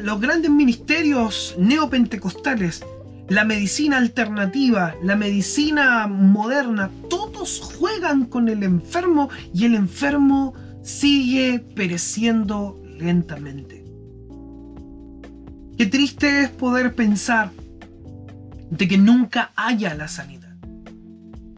los 0.01 0.19
grandes 0.19 0.49
ministerios 0.49 1.55
neopentecostales, 1.59 2.83
la 3.29 3.45
medicina 3.45 3.97
alternativa, 3.97 4.95
la 5.03 5.15
medicina 5.15 6.07
moderna, 6.07 6.89
todos 7.07 7.61
juegan 7.77 8.25
con 8.25 8.49
el 8.49 8.63
enfermo 8.63 9.29
y 9.53 9.65
el 9.65 9.75
enfermo 9.75 10.55
sigue 10.81 11.63
pereciendo 11.75 12.81
lentamente. 12.97 13.80
Qué 15.81 15.87
triste 15.87 16.43
es 16.43 16.49
poder 16.51 16.93
pensar 16.93 17.49
de 18.69 18.87
que 18.87 18.99
nunca 18.99 19.51
haya 19.55 19.95
la 19.95 20.07
sanidad. 20.07 20.55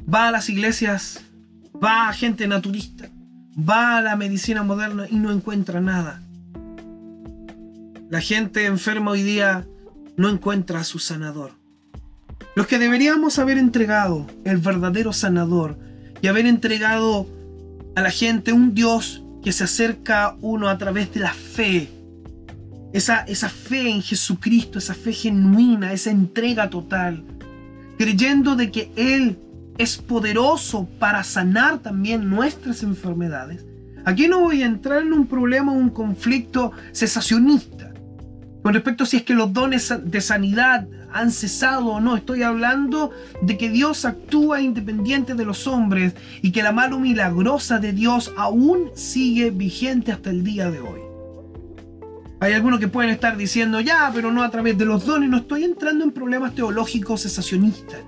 Va 0.02 0.30
a 0.30 0.32
las 0.32 0.48
iglesias, 0.48 1.20
va 1.76 2.08
a 2.08 2.14
gente 2.14 2.48
naturista, 2.48 3.10
va 3.60 3.98
a 3.98 4.02
la 4.02 4.16
medicina 4.16 4.64
moderna 4.64 5.08
y 5.10 5.18
no 5.18 5.30
encuentra 5.30 5.82
nada. 5.82 6.22
La 8.10 8.22
gente 8.22 8.66
enferma 8.66 9.12
hoy 9.12 9.24
día 9.24 9.68
no 10.16 10.30
encuentra 10.30 10.80
a 10.80 10.86
su 10.86 11.00
sanador. 11.00 11.52
Los 12.56 12.68
que 12.68 12.80
deberíamos 12.80 13.40
haber 13.40 13.58
entregado 13.58 14.26
el 14.46 14.56
verdadero 14.56 15.12
sanador 15.12 15.78
y 16.22 16.28
haber 16.28 16.46
entregado 16.46 17.28
a 17.98 18.02
la 18.02 18.10
gente 18.10 18.54
un 18.54 18.74
Dios 18.74 19.22
que 19.44 19.52
se 19.52 19.66
acerca 19.66 20.24
a 20.24 20.38
uno 20.40 20.70
a 20.70 20.78
través 20.78 21.14
de 21.14 21.20
la 21.20 21.34
fe. 21.34 21.90
Esa, 22.94 23.22
esa 23.22 23.50
fe 23.50 23.90
en 23.90 24.02
Jesucristo, 24.02 24.80
esa 24.80 24.94
fe 24.94 25.12
genuina, 25.12 25.92
esa 25.92 26.12
entrega 26.12 26.70
total. 26.70 27.24
Creyendo 27.98 28.56
de 28.56 28.72
que 28.72 28.92
Él 28.96 29.38
es 29.78 29.98
poderoso 29.98 30.88
para 31.00 31.24
sanar 31.24 31.80
también 31.80 32.30
nuestras 32.30 32.84
enfermedades. 32.84 33.66
Aquí 34.06 34.28
no 34.28 34.42
voy 34.42 34.62
a 34.62 34.68
entrar 34.68 35.02
en 35.02 35.14
un 35.14 35.28
problema, 35.28 35.72
un 35.72 35.90
conflicto 35.90 36.72
cesacionista 36.94 37.94
con 38.64 38.74
respecto 38.74 39.04
a 39.04 39.08
si 39.08 39.18
es 39.18 39.24
que 39.24 39.34
los 39.34 39.52
dones 39.52 39.94
de 40.04 40.22
sanidad 40.22 40.88
han 41.12 41.32
cesado 41.32 41.88
o 41.88 42.00
no. 42.00 42.16
Estoy 42.16 42.44
hablando 42.44 43.12
de 43.42 43.58
que 43.58 43.70
Dios 43.70 44.06
actúa 44.06 44.62
independiente 44.62 45.36
de 45.36 45.46
los 45.46 45.68
hombres 45.68 46.16
y 46.42 46.52
que 46.52 46.64
la 46.64 46.72
mano 46.72 46.98
milagrosa 46.98 47.80
de 47.80 47.92
Dios 47.92 48.32
aún 48.38 48.90
sigue 48.96 49.52
vigente 49.52 50.14
hasta 50.14 50.30
el 50.30 50.46
día 50.46 50.72
de 50.72 50.80
hoy. 50.80 51.03
Hay 52.44 52.54
algunos 52.54 52.80
que 52.80 52.88
pueden 52.88 53.10
estar 53.10 53.38
diciendo, 53.38 53.80
ya, 53.80 54.12
pero 54.14 54.32
no 54.32 54.44
a 54.44 54.52
través 54.52 54.78
de 54.78 54.86
los 54.86 55.06
dones. 55.06 55.30
No 55.30 55.38
estoy 55.38 55.64
entrando 55.64 56.04
en 56.04 56.12
problemas 56.12 56.54
teológicos 56.54 57.24
cesacionistas 57.24 58.02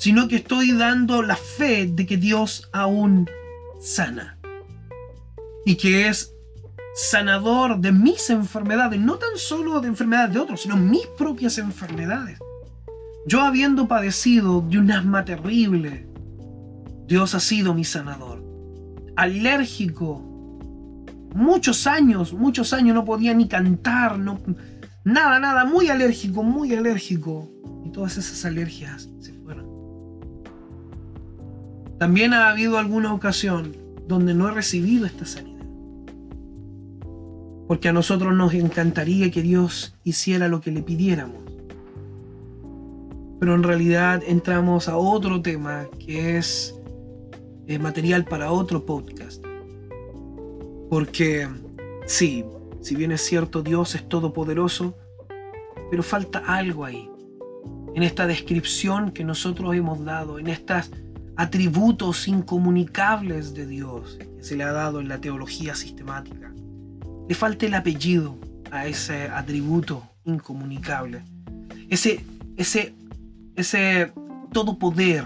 sino 0.00 0.28
que 0.28 0.36
estoy 0.36 0.72
dando 0.72 1.20
la 1.22 1.36
fe 1.36 1.86
de 1.86 2.06
que 2.06 2.16
Dios 2.16 2.70
aún 2.72 3.28
sana 3.80 4.38
y 5.66 5.76
que 5.76 6.08
es 6.08 6.34
sanador 6.94 7.78
de 7.80 7.92
mis 7.92 8.30
enfermedades, 8.30 8.98
no 8.98 9.16
tan 9.16 9.36
solo 9.36 9.78
de 9.82 9.88
enfermedades 9.88 10.32
de 10.32 10.40
otros, 10.40 10.62
sino 10.62 10.78
mis 10.78 11.06
propias 11.18 11.58
enfermedades. 11.58 12.38
Yo 13.26 13.42
habiendo 13.42 13.88
padecido 13.88 14.62
de 14.62 14.78
un 14.78 14.90
asma 14.90 15.26
terrible, 15.26 16.08
Dios 17.06 17.34
ha 17.34 17.40
sido 17.40 17.74
mi 17.74 17.84
sanador. 17.84 18.42
alérgico. 19.16 20.29
Muchos 21.34 21.86
años, 21.86 22.32
muchos 22.32 22.72
años 22.72 22.94
no 22.94 23.04
podía 23.04 23.34
ni 23.34 23.46
cantar, 23.46 24.18
no, 24.18 24.40
nada, 25.04 25.38
nada, 25.38 25.64
muy 25.64 25.88
alérgico, 25.88 26.42
muy 26.42 26.74
alérgico. 26.74 27.48
Y 27.84 27.90
todas 27.90 28.16
esas 28.16 28.44
alergias 28.44 29.08
se 29.20 29.32
fueron. 29.34 29.66
También 31.98 32.34
ha 32.34 32.50
habido 32.50 32.78
alguna 32.78 33.14
ocasión 33.14 33.76
donde 34.06 34.34
no 34.34 34.48
he 34.48 34.52
recibido 34.52 35.06
esta 35.06 35.24
sanidad. 35.24 35.66
Porque 37.68 37.88
a 37.88 37.92
nosotros 37.92 38.34
nos 38.34 38.52
encantaría 38.54 39.30
que 39.30 39.42
Dios 39.42 39.94
hiciera 40.02 40.48
lo 40.48 40.60
que 40.60 40.72
le 40.72 40.82
pidiéramos. 40.82 41.38
Pero 43.38 43.54
en 43.54 43.62
realidad 43.62 44.22
entramos 44.26 44.88
a 44.88 44.96
otro 44.96 45.40
tema 45.40 45.86
que 46.04 46.36
es 46.36 46.74
material 47.78 48.24
para 48.24 48.50
otro 48.50 48.84
podcast. 48.84 49.49
Porque 50.90 51.48
sí, 52.04 52.44
si 52.82 52.96
bien 52.96 53.12
es 53.12 53.22
cierto 53.22 53.62
Dios 53.62 53.94
es 53.94 54.06
todopoderoso, 54.08 54.98
pero 55.90 56.02
falta 56.02 56.40
algo 56.40 56.84
ahí. 56.84 57.08
En 57.94 58.02
esta 58.02 58.26
descripción 58.26 59.12
que 59.12 59.24
nosotros 59.24 59.74
hemos 59.74 60.04
dado, 60.04 60.38
en 60.38 60.48
estos 60.48 60.90
atributos 61.36 62.28
incomunicables 62.28 63.54
de 63.54 63.66
Dios 63.66 64.18
que 64.18 64.42
se 64.42 64.56
le 64.56 64.64
ha 64.64 64.72
dado 64.72 65.00
en 65.00 65.08
la 65.08 65.20
teología 65.20 65.74
sistemática. 65.74 66.52
Le 67.28 67.34
falta 67.34 67.66
el 67.66 67.74
apellido 67.74 68.36
a 68.70 68.86
ese 68.86 69.28
atributo 69.28 70.02
incomunicable. 70.24 71.22
Ese, 71.88 72.24
ese, 72.56 72.94
ese 73.56 74.12
todopoder. 74.52 75.24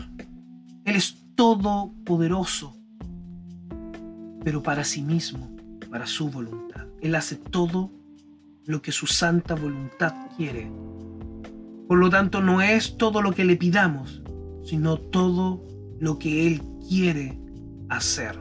Él 0.84 0.96
es 0.96 1.16
todopoderoso, 1.34 2.76
pero 4.44 4.62
para 4.62 4.84
sí 4.84 5.02
mismo, 5.02 5.53
para 5.94 6.08
su 6.08 6.28
voluntad. 6.28 6.88
Él 7.02 7.14
hace 7.14 7.36
todo 7.36 7.92
lo 8.66 8.82
que 8.82 8.90
su 8.90 9.06
santa 9.06 9.54
voluntad 9.54 10.12
quiere. 10.36 10.68
Por 11.86 11.98
lo 11.98 12.10
tanto, 12.10 12.40
no 12.40 12.62
es 12.62 12.96
todo 12.96 13.22
lo 13.22 13.30
que 13.30 13.44
le 13.44 13.54
pidamos, 13.54 14.20
sino 14.64 14.96
todo 14.96 15.62
lo 16.00 16.18
que 16.18 16.48
Él 16.48 16.62
quiere 16.88 17.38
hacer. 17.88 18.36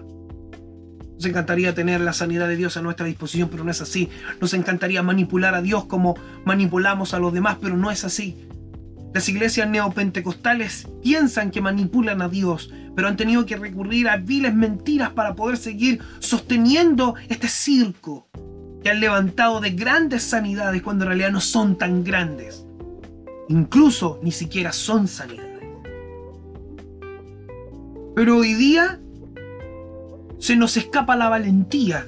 Nos 1.14 1.26
encantaría 1.26 1.76
tener 1.76 2.02
la 2.02 2.14
sanidad 2.14 2.48
de 2.48 2.56
Dios 2.56 2.76
a 2.76 2.82
nuestra 2.82 3.06
disposición, 3.06 3.50
pero 3.50 3.64
no 3.64 3.70
es 3.70 3.82
así. 3.82 4.10
Nos 4.42 4.56
encantaría 4.56 5.04
manipular 5.04 5.54
a 5.54 5.62
Dios 5.62 5.86
como 5.86 6.16
manipulamos 6.46 7.14
a 7.14 7.20
los 7.20 7.34
demás, 7.34 7.60
pero 7.62 7.78
no 7.78 7.92
es 7.92 8.04
así. 8.04 8.48
Las 9.14 9.30
iglesias 9.30 9.70
neopentecostales 9.70 10.88
piensan 11.04 11.52
que 11.52 11.62
manipulan 11.62 12.22
a 12.24 12.30
Dios, 12.30 12.72
pero 12.96 13.08
han 13.08 13.16
tenido 13.16 13.46
que 13.46 13.56
recurrir 13.56 14.10
a 14.10 14.18
viles 14.18 14.56
mentiras 14.56 15.12
para 15.12 15.36
poder 15.36 15.58
seguir 15.58 16.02
sosteniendo 16.18 17.14
este 17.30 17.48
circo 17.48 18.28
que 18.84 18.90
han 18.90 19.00
levantado 19.00 19.62
de 19.62 19.70
grandes 19.70 20.24
sanidades 20.24 20.82
cuando 20.82 21.06
en 21.06 21.10
realidad 21.10 21.32
no 21.32 21.42
son 21.42 21.78
tan 21.78 22.04
grandes. 22.04 22.66
Incluso 23.50 24.20
ni 24.24 24.32
siquiera 24.32 24.74
son 24.74 25.08
sanidades. 25.08 25.62
Pero 28.16 28.38
hoy 28.38 28.54
día 28.56 29.00
se 30.40 30.56
nos 30.56 30.76
escapa 30.76 31.16
la 31.16 31.30
valentía. 31.30 32.08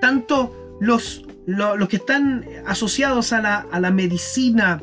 Tanto 0.00 0.78
los, 0.80 1.24
los, 1.46 1.88
que 1.88 1.96
están 1.96 2.44
asociados 2.66 3.32
a 3.32 3.40
la, 3.40 3.66
a 3.70 3.80
la 3.80 3.90
medicina 3.90 4.80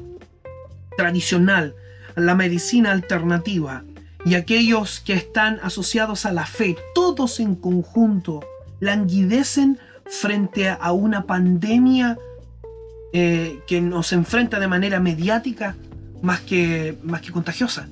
tradicional, 1.02 1.74
la 2.16 2.36
medicina 2.36 2.92
alternativa, 2.92 3.84
y 4.24 4.36
aquellos 4.36 5.00
que 5.00 5.14
están 5.14 5.60
asociados 5.64 6.28
a 6.28 6.32
la 6.32 6.46
fe, 6.46 6.78
todos 6.94 7.40
en 7.40 7.56
conjunto, 7.56 8.42
languidecen 8.80 9.80
frente 10.06 10.70
a 10.70 10.92
una 10.92 11.26
pandemia 11.26 12.20
eh, 13.14 13.62
que 13.66 13.82
nos 13.82 14.14
enfrenta 14.14 14.60
de 14.60 14.68
manera 14.68 15.00
mediática 15.00 15.76
más 16.22 16.42
que, 16.42 16.96
más 17.02 17.22
que 17.22 17.32
contagiosa. 17.32 17.90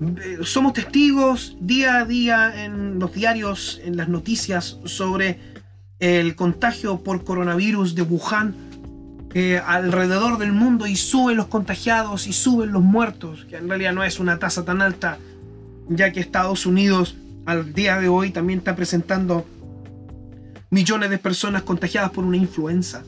Eh, 0.00 0.38
somos 0.42 0.74
testigos 0.74 1.56
día 1.60 1.98
a 1.98 2.04
día 2.04 2.64
en 2.64 3.00
los 3.00 3.12
diarios, 3.12 3.80
en 3.84 3.96
las 3.96 4.08
noticias 4.08 4.78
sobre 4.84 5.40
el 5.98 6.36
contagio 6.36 7.02
por 7.02 7.24
coronavirus 7.24 7.96
de 7.96 8.02
Wuhan 8.02 8.67
eh, 9.34 9.60
alrededor 9.64 10.38
del 10.38 10.52
mundo 10.52 10.86
y 10.86 10.96
suben 10.96 11.36
los 11.36 11.46
contagiados 11.46 12.26
y 12.26 12.32
suben 12.32 12.72
los 12.72 12.82
muertos, 12.82 13.46
que 13.48 13.56
en 13.56 13.68
realidad 13.68 13.92
no 13.92 14.04
es 14.04 14.20
una 14.20 14.38
tasa 14.38 14.64
tan 14.64 14.80
alta, 14.80 15.18
ya 15.88 16.12
que 16.12 16.20
Estados 16.20 16.66
Unidos 16.66 17.16
al 17.44 17.72
día 17.72 17.98
de 17.98 18.08
hoy 18.08 18.30
también 18.30 18.60
está 18.60 18.74
presentando 18.74 19.46
millones 20.70 21.10
de 21.10 21.18
personas 21.18 21.62
contagiadas 21.62 22.10
por 22.10 22.24
una 22.24 22.36
influenza 22.36 23.04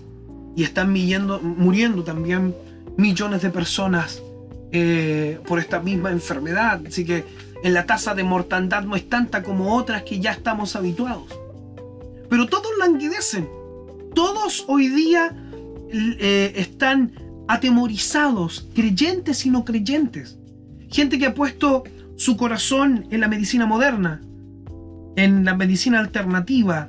y 0.56 0.64
están 0.64 0.92
muriendo 0.92 2.04
también 2.04 2.54
millones 2.96 3.42
de 3.42 3.50
personas 3.50 4.22
eh, 4.72 5.40
por 5.46 5.58
esta 5.58 5.80
misma 5.80 6.10
enfermedad. 6.10 6.80
Así 6.86 7.04
que 7.04 7.24
en 7.62 7.74
la 7.74 7.86
tasa 7.86 8.14
de 8.14 8.24
mortandad 8.24 8.82
no 8.82 8.96
es 8.96 9.08
tanta 9.08 9.42
como 9.42 9.74
otras 9.76 10.02
que 10.02 10.20
ya 10.20 10.32
estamos 10.32 10.76
habituados. 10.76 11.26
Pero 12.28 12.46
todos 12.46 12.70
languidecen. 12.78 13.48
Todos 14.14 14.64
hoy 14.68 14.88
día 14.88 15.34
eh, 15.92 16.52
están 16.56 17.12
atemorizados, 17.48 18.68
creyentes 18.74 19.44
y 19.44 19.50
no 19.50 19.64
creyentes. 19.64 20.38
Gente 20.88 21.18
que 21.18 21.26
ha 21.26 21.34
puesto 21.34 21.84
su 22.16 22.36
corazón 22.36 23.06
en 23.10 23.20
la 23.20 23.28
medicina 23.28 23.66
moderna, 23.66 24.20
en 25.16 25.44
la 25.44 25.54
medicina 25.54 25.98
alternativa 25.98 26.88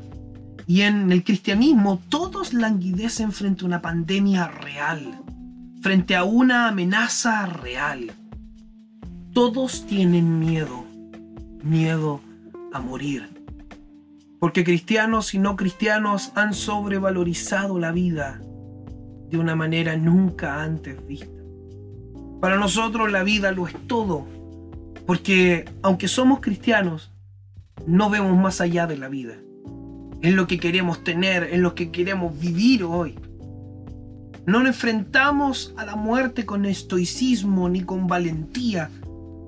y 0.68 0.82
en 0.82 1.12
el 1.12 1.24
cristianismo, 1.24 2.02
todos 2.10 2.54
languidecen 2.54 3.32
frente 3.32 3.64
a 3.64 3.68
una 3.68 3.82
pandemia 3.82 4.48
real, 4.50 5.22
frente 5.82 6.16
a 6.16 6.24
una 6.26 6.68
amenaza 6.68 7.48
real. 7.48 8.12
Todos 9.34 9.88
tienen 9.88 10.40
miedo, 10.40 10.86
miedo 11.64 12.22
a 12.72 12.80
morir. 12.80 13.30
Porque 14.40 14.64
cristianos 14.64 15.34
y 15.34 15.40
no 15.40 15.56
cristianos 15.56 16.32
han 16.36 16.54
sobrevalorizado 16.54 17.80
la 17.80 17.92
vida 17.92 18.42
de 19.32 19.38
una 19.38 19.56
manera 19.56 19.96
nunca 19.96 20.62
antes 20.62 21.08
vista. 21.08 21.42
Para 22.42 22.58
nosotros 22.58 23.12
la 23.12 23.24
vida 23.24 23.52
lo 23.52 23.68
es 23.68 23.76
todo, 23.88 24.28
porque 25.08 25.66
aunque 25.82 26.08
somos 26.08 26.42
cristianos, 26.42 27.12
no 27.88 28.10
vemos 28.10 28.38
más 28.38 28.62
allá 28.62 28.88
de 28.88 28.98
la 28.98 29.08
vida. 29.08 29.36
Es 30.22 30.34
lo 30.34 30.48
que 30.48 30.60
queremos 30.60 31.04
tener, 31.04 31.44
es 31.44 31.60
lo 31.60 31.74
que 31.76 31.92
queremos 31.92 32.38
vivir 32.40 32.84
hoy. 32.84 33.18
No 34.46 34.60
nos 34.60 34.70
enfrentamos 34.70 35.74
a 35.78 35.86
la 35.86 35.96
muerte 35.96 36.46
con 36.46 36.66
estoicismo 36.66 37.70
ni 37.70 37.82
con 37.82 38.08
valentía. 38.08 38.90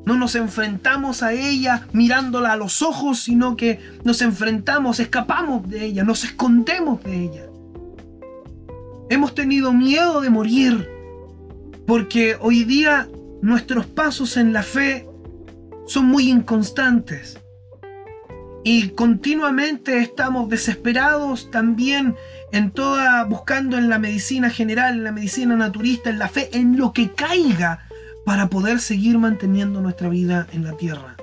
No 0.05 0.15
nos 0.15 0.35
enfrentamos 0.35 1.23
a 1.23 1.33
ella 1.33 1.87
mirándola 1.93 2.53
a 2.53 2.57
los 2.57 2.81
ojos, 2.81 3.21
sino 3.21 3.55
que 3.55 3.79
nos 4.03 4.21
enfrentamos, 4.21 4.99
escapamos 4.99 5.67
de 5.69 5.85
ella, 5.85 6.03
nos 6.03 6.23
escondemos 6.23 7.03
de 7.03 7.23
ella. 7.23 7.52
Hemos 9.13 9.35
tenido 9.35 9.73
miedo 9.73 10.21
de 10.21 10.31
morir 10.31 10.89
porque 11.85 12.35
hoy 12.41 12.63
día 12.63 13.07
nuestros 13.43 13.85
pasos 13.85 14.37
en 14.37 14.53
la 14.53 14.63
fe 14.63 15.07
son 15.85 16.05
muy 16.05 16.31
inconstantes. 16.31 17.37
Y 18.63 18.89
continuamente 18.89 19.99
estamos 19.99 20.49
desesperados 20.49 21.51
también 21.51 22.15
en 22.51 22.71
toda, 22.71 23.23
buscando 23.25 23.77
en 23.77 23.87
la 23.87 23.99
medicina 23.99 24.49
general, 24.49 24.95
en 24.95 25.03
la 25.03 25.11
medicina 25.11 25.55
naturista, 25.55 26.09
en 26.09 26.17
la 26.17 26.27
fe, 26.27 26.49
en 26.51 26.79
lo 26.79 26.91
que 26.91 27.11
caiga 27.11 27.87
para 28.25 28.49
poder 28.49 28.79
seguir 28.79 29.19
manteniendo 29.19 29.79
nuestra 29.79 30.09
vida 30.09 30.47
en 30.53 30.63
la 30.63 30.75
tierra. 30.75 31.17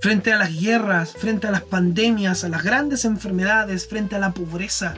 Frente 0.00 0.32
a 0.32 0.36
las 0.36 0.60
guerras, 0.60 1.12
frente 1.12 1.46
a 1.46 1.52
las 1.52 1.62
pandemias, 1.62 2.42
a 2.42 2.48
las 2.48 2.64
grandes 2.64 3.04
enfermedades, 3.04 3.86
frente 3.86 4.16
a 4.16 4.18
la 4.18 4.32
pobreza. 4.32 4.96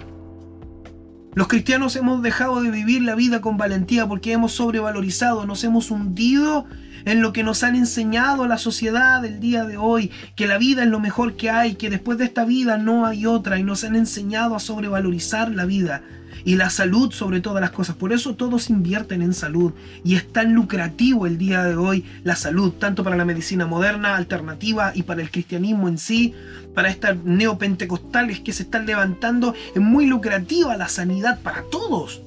Los 1.34 1.46
cristianos 1.46 1.94
hemos 1.94 2.22
dejado 2.22 2.60
de 2.60 2.70
vivir 2.70 3.02
la 3.02 3.14
vida 3.14 3.40
con 3.40 3.56
valentía 3.56 4.06
porque 4.06 4.32
hemos 4.32 4.52
sobrevalorizado, 4.52 5.46
nos 5.46 5.62
hemos 5.62 5.92
hundido 5.92 6.66
en 7.04 7.22
lo 7.22 7.32
que 7.32 7.44
nos 7.44 7.62
han 7.62 7.76
enseñado 7.76 8.48
la 8.48 8.58
sociedad 8.58 9.22
del 9.22 9.38
día 9.38 9.64
de 9.64 9.76
hoy, 9.76 10.10
que 10.34 10.48
la 10.48 10.58
vida 10.58 10.82
es 10.82 10.88
lo 10.88 10.98
mejor 10.98 11.36
que 11.36 11.48
hay, 11.48 11.76
que 11.76 11.88
después 11.88 12.18
de 12.18 12.24
esta 12.24 12.44
vida 12.44 12.78
no 12.78 13.06
hay 13.06 13.26
otra 13.26 13.58
y 13.58 13.62
nos 13.62 13.84
han 13.84 13.94
enseñado 13.94 14.56
a 14.56 14.60
sobrevalorizar 14.60 15.52
la 15.52 15.66
vida 15.66 16.02
y 16.44 16.56
la 16.56 16.70
salud 16.70 17.12
sobre 17.12 17.40
todas 17.40 17.60
las 17.60 17.70
cosas. 17.70 17.96
Por 17.96 18.12
eso 18.12 18.34
todos 18.34 18.70
invierten 18.70 19.22
en 19.22 19.34
salud 19.34 19.72
y 20.04 20.16
es 20.16 20.32
tan 20.32 20.54
lucrativo 20.54 21.26
el 21.26 21.38
día 21.38 21.64
de 21.64 21.76
hoy 21.76 22.04
la 22.24 22.36
salud, 22.36 22.72
tanto 22.72 23.04
para 23.04 23.16
la 23.16 23.24
medicina 23.24 23.66
moderna, 23.66 24.16
alternativa 24.16 24.92
y 24.94 25.02
para 25.02 25.22
el 25.22 25.30
cristianismo 25.30 25.88
en 25.88 25.98
sí, 25.98 26.34
para 26.74 26.90
estas 26.90 27.16
neopentecostales 27.24 28.40
que 28.40 28.52
se 28.52 28.64
están 28.64 28.86
levantando. 28.86 29.54
Es 29.74 29.80
muy 29.80 30.06
lucrativa 30.06 30.76
la 30.76 30.88
sanidad 30.88 31.40
para 31.42 31.62
todos, 31.70 32.22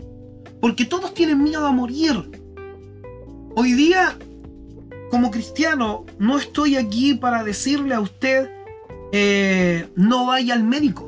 porque 0.62 0.86
todos 0.86 1.14
tienen 1.14 1.44
miedo 1.44 1.66
a 1.66 1.72
morir. 1.72 2.42
Hoy 3.56 3.74
día, 3.74 4.18
como 5.12 5.30
cristiano, 5.30 6.06
no 6.18 6.38
estoy 6.38 6.76
aquí 6.76 7.14
para 7.14 7.44
decirle 7.44 7.94
a 7.94 8.00
usted 8.00 8.50
eh, 9.16 9.90
no 9.96 10.26
vaya 10.26 10.56
al 10.56 10.64
médico, 10.64 11.08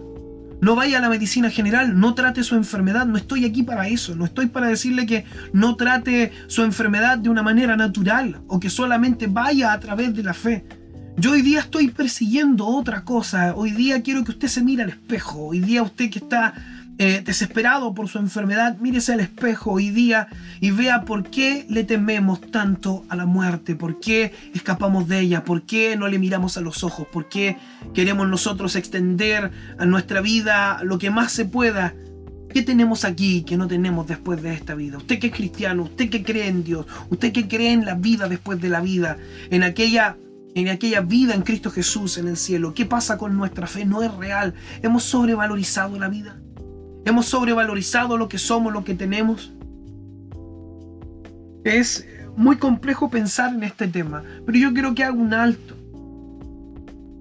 no 0.65 0.73
vaya 0.73 0.97
a 0.97 1.01
la 1.01 1.09
medicina 1.09 1.51
general, 1.51 1.99
no 1.99 2.15
trate 2.15 2.41
su 2.41 2.55
enfermedad. 2.55 3.05
No 3.05 3.17
estoy 3.17 3.45
aquí 3.45 3.61
para 3.61 3.87
eso. 3.87 4.15
No 4.15 4.25
estoy 4.25 4.47
para 4.47 4.65
decirle 4.65 5.05
que 5.05 5.23
no 5.53 5.75
trate 5.75 6.31
su 6.47 6.63
enfermedad 6.63 7.19
de 7.19 7.29
una 7.29 7.43
manera 7.43 7.77
natural 7.77 8.41
o 8.47 8.59
que 8.59 8.71
solamente 8.71 9.27
vaya 9.27 9.73
a 9.73 9.79
través 9.79 10.15
de 10.15 10.23
la 10.23 10.33
fe. 10.33 10.65
Yo 11.17 11.33
hoy 11.33 11.43
día 11.43 11.59
estoy 11.59 11.89
persiguiendo 11.89 12.65
otra 12.65 13.03
cosa. 13.03 13.53
Hoy 13.55 13.73
día 13.73 14.01
quiero 14.01 14.23
que 14.23 14.31
usted 14.31 14.47
se 14.47 14.63
mire 14.63 14.81
al 14.81 14.89
espejo. 14.89 15.49
Hoy 15.49 15.59
día 15.59 15.83
usted 15.83 16.09
que 16.09 16.17
está 16.17 16.55
eh, 16.97 17.21
desesperado 17.25 17.93
por 17.93 18.07
su 18.07 18.19
enfermedad, 18.19 18.77
mírese 18.77 19.11
al 19.11 19.19
espejo 19.19 19.71
hoy 19.71 19.89
día 19.89 20.27
y 20.61 20.71
vea 20.71 21.03
por 21.03 21.29
qué 21.29 21.65
le 21.69 21.83
tememos 21.83 22.39
tanto 22.39 23.03
a 23.09 23.17
la 23.17 23.25
muerte, 23.25 23.75
por 23.75 23.99
qué 23.99 24.33
escapamos 24.53 25.09
de 25.09 25.19
ella, 25.19 25.43
por 25.43 25.63
qué 25.63 25.97
no 25.97 26.07
le 26.07 26.19
miramos 26.19 26.55
a 26.55 26.61
los 26.61 26.85
ojos, 26.85 27.05
por 27.11 27.27
qué 27.27 27.57
queremos 27.93 28.29
nosotros 28.29 28.77
extender 28.77 29.51
a 29.77 29.85
nuestra 29.85 30.21
vida 30.21 30.79
lo 30.83 30.97
que 30.97 31.09
más 31.09 31.33
se 31.33 31.43
pueda. 31.43 31.93
¿Qué 32.49 32.61
tenemos 32.61 33.03
aquí 33.03 33.43
que 33.43 33.57
no 33.57 33.67
tenemos 33.67 34.07
después 34.07 34.41
de 34.41 34.53
esta 34.53 34.75
vida? 34.75 34.97
Usted 34.97 35.19
que 35.19 35.27
es 35.27 35.33
cristiano, 35.33 35.83
usted 35.83 36.09
que 36.09 36.23
cree 36.23 36.47
en 36.47 36.63
Dios, 36.63 36.85
usted 37.09 37.33
que 37.33 37.49
cree 37.49 37.73
en 37.73 37.83
la 37.83 37.95
vida 37.95 38.29
después 38.29 38.61
de 38.61 38.69
la 38.69 38.79
vida, 38.79 39.17
en 39.49 39.63
aquella 39.63 40.15
en 40.55 40.69
aquella 40.69 41.01
vida 41.01 41.35
en 41.35 41.41
Cristo 41.41 41.69
Jesús 41.69 42.17
en 42.17 42.29
el 42.29 42.37
cielo. 42.37 42.73
¿Qué 42.73 42.85
pasa 42.85 43.17
con 43.17 43.35
nuestra 43.35 43.67
fe? 43.67 43.83
No 43.83 44.01
es 44.01 44.13
real. 44.13 44.53
Hemos 44.81 45.03
sobrevalorizado 45.03 45.99
la 45.99 46.07
vida. 46.07 46.39
Hemos 47.05 47.27
sobrevalorizado 47.27 48.17
lo 48.17 48.27
que 48.27 48.39
somos, 48.39 48.73
lo 48.73 48.83
que 48.83 48.95
tenemos. 48.95 49.53
Es 51.63 52.07
muy 52.35 52.57
complejo 52.57 53.09
pensar 53.09 53.53
en 53.53 53.63
este 53.63 53.87
tema, 53.87 54.23
pero 54.45 54.57
yo 54.57 54.73
quiero 54.73 54.93
que 54.95 55.03
haga 55.03 55.13
un 55.13 55.33
alto. 55.33 55.75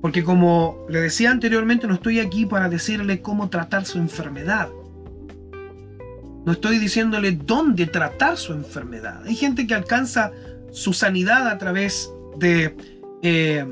Porque 0.00 0.24
como 0.24 0.86
le 0.88 1.00
decía 1.00 1.30
anteriormente, 1.30 1.86
no 1.86 1.94
estoy 1.94 2.18
aquí 2.20 2.46
para 2.46 2.68
decirle 2.68 3.20
cómo 3.22 3.48
tratar 3.48 3.84
su 3.84 3.98
enfermedad. 3.98 4.68
No 6.44 6.52
estoy 6.52 6.78
diciéndole 6.78 7.32
dónde 7.32 7.86
tratar 7.86 8.36
su 8.36 8.52
enfermedad. 8.52 9.22
Hay 9.24 9.34
gente 9.34 9.66
que 9.66 9.74
alcanza 9.74 10.32
su 10.72 10.92
sanidad 10.92 11.48
a 11.48 11.56
través 11.56 12.10
de, 12.38 12.76
eh, 13.22 13.64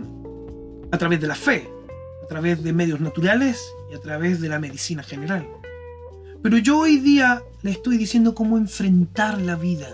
a 0.91 0.99
través 0.99 1.21
de 1.21 1.27
la 1.27 1.35
fe, 1.35 1.69
a 2.25 2.29
través 2.29 2.63
de 2.63 2.73
medios 2.73 3.01
naturales 3.01 3.63
y 3.91 3.95
a 3.95 4.01
través 4.01 4.41
de 4.41 4.49
la 4.49 4.59
medicina 4.59 5.03
general. 5.03 5.47
Pero 6.43 6.59
yo 6.59 6.81
hoy 6.81 6.99
día 6.99 7.41
le 7.63 7.71
estoy 7.71 7.97
diciendo 7.97 8.35
cómo 8.35 8.59
enfrentar 8.59 9.41
la 9.41 9.55
vida. 9.55 9.89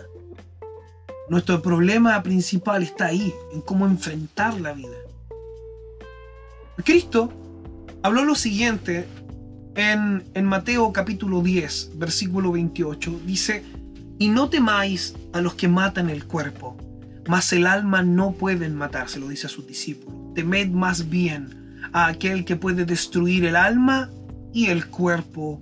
Nuestro 1.28 1.60
problema 1.60 2.22
principal 2.22 2.82
está 2.82 3.06
ahí, 3.06 3.34
en 3.52 3.60
cómo 3.60 3.86
enfrentar 3.86 4.58
la 4.58 4.72
vida. 4.72 4.96
Cristo 6.82 7.30
habló 8.02 8.24
lo 8.24 8.34
siguiente 8.34 9.06
en, 9.74 10.24
en, 10.32 10.44
Mateo 10.46 10.90
capítulo 10.90 11.42
10, 11.42 11.92
versículo 11.96 12.52
28. 12.52 13.20
Dice, 13.26 13.64
y 14.18 14.28
no 14.28 14.48
temáis 14.48 15.14
a 15.34 15.42
los 15.42 15.54
que 15.54 15.68
matan 15.68 16.08
el 16.08 16.24
cuerpo, 16.24 16.78
mas 17.28 17.52
el 17.52 17.66
alma 17.66 18.02
no 18.02 18.32
pueden 18.32 18.74
matar, 18.74 19.10
se 19.10 19.20
lo 19.20 19.28
dice 19.28 19.48
a 19.48 19.50
sus 19.50 19.66
discípulos. 19.66 20.34
Temed 20.34 20.70
más 20.70 21.10
bien 21.10 21.90
a 21.92 22.06
aquel 22.06 22.46
que 22.46 22.56
puede 22.56 22.86
destruir 22.86 23.44
el 23.44 23.56
alma 23.56 24.10
y 24.54 24.66
el 24.66 24.86
cuerpo 24.86 25.60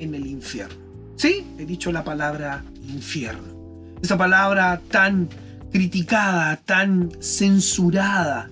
en 0.00 0.14
el 0.14 0.26
infierno. 0.26 0.74
Sí, 1.16 1.44
he 1.58 1.66
dicho 1.66 1.92
la 1.92 2.02
palabra 2.02 2.64
infierno. 2.88 3.96
Esa 4.02 4.16
palabra 4.16 4.80
tan 4.90 5.28
criticada, 5.70 6.56
tan 6.56 7.10
censurada 7.20 8.50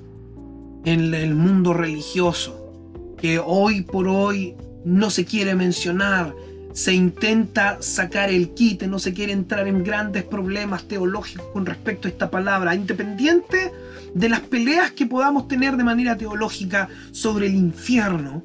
en 0.84 1.14
el 1.14 1.34
mundo 1.34 1.72
religioso, 1.72 3.14
que 3.16 3.38
hoy 3.38 3.82
por 3.82 4.06
hoy 4.06 4.54
no 4.84 5.10
se 5.10 5.24
quiere 5.24 5.54
mencionar, 5.54 6.34
se 6.72 6.92
intenta 6.92 7.78
sacar 7.80 8.30
el 8.30 8.50
quite, 8.50 8.86
no 8.86 8.98
se 8.98 9.12
quiere 9.12 9.32
entrar 9.32 9.66
en 9.66 9.82
grandes 9.82 10.22
problemas 10.22 10.84
teológicos 10.84 11.46
con 11.52 11.66
respecto 11.66 12.06
a 12.06 12.10
esta 12.10 12.30
palabra, 12.30 12.74
independiente 12.74 13.72
de 14.14 14.28
las 14.28 14.40
peleas 14.40 14.92
que 14.92 15.06
podamos 15.06 15.48
tener 15.48 15.76
de 15.76 15.84
manera 15.84 16.16
teológica 16.16 16.88
sobre 17.10 17.46
el 17.46 17.54
infierno 17.54 18.42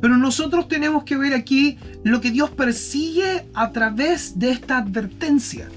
pero 0.00 0.16
nosotros 0.16 0.68
tenemos 0.68 1.04
que 1.04 1.16
ver 1.16 1.34
aquí 1.34 1.78
lo 2.04 2.20
que 2.20 2.30
Dios 2.30 2.50
persigue 2.50 3.46
a 3.54 3.70
través 3.70 4.38
de 4.38 4.50
esta 4.50 4.78
advertencia. 4.78 5.68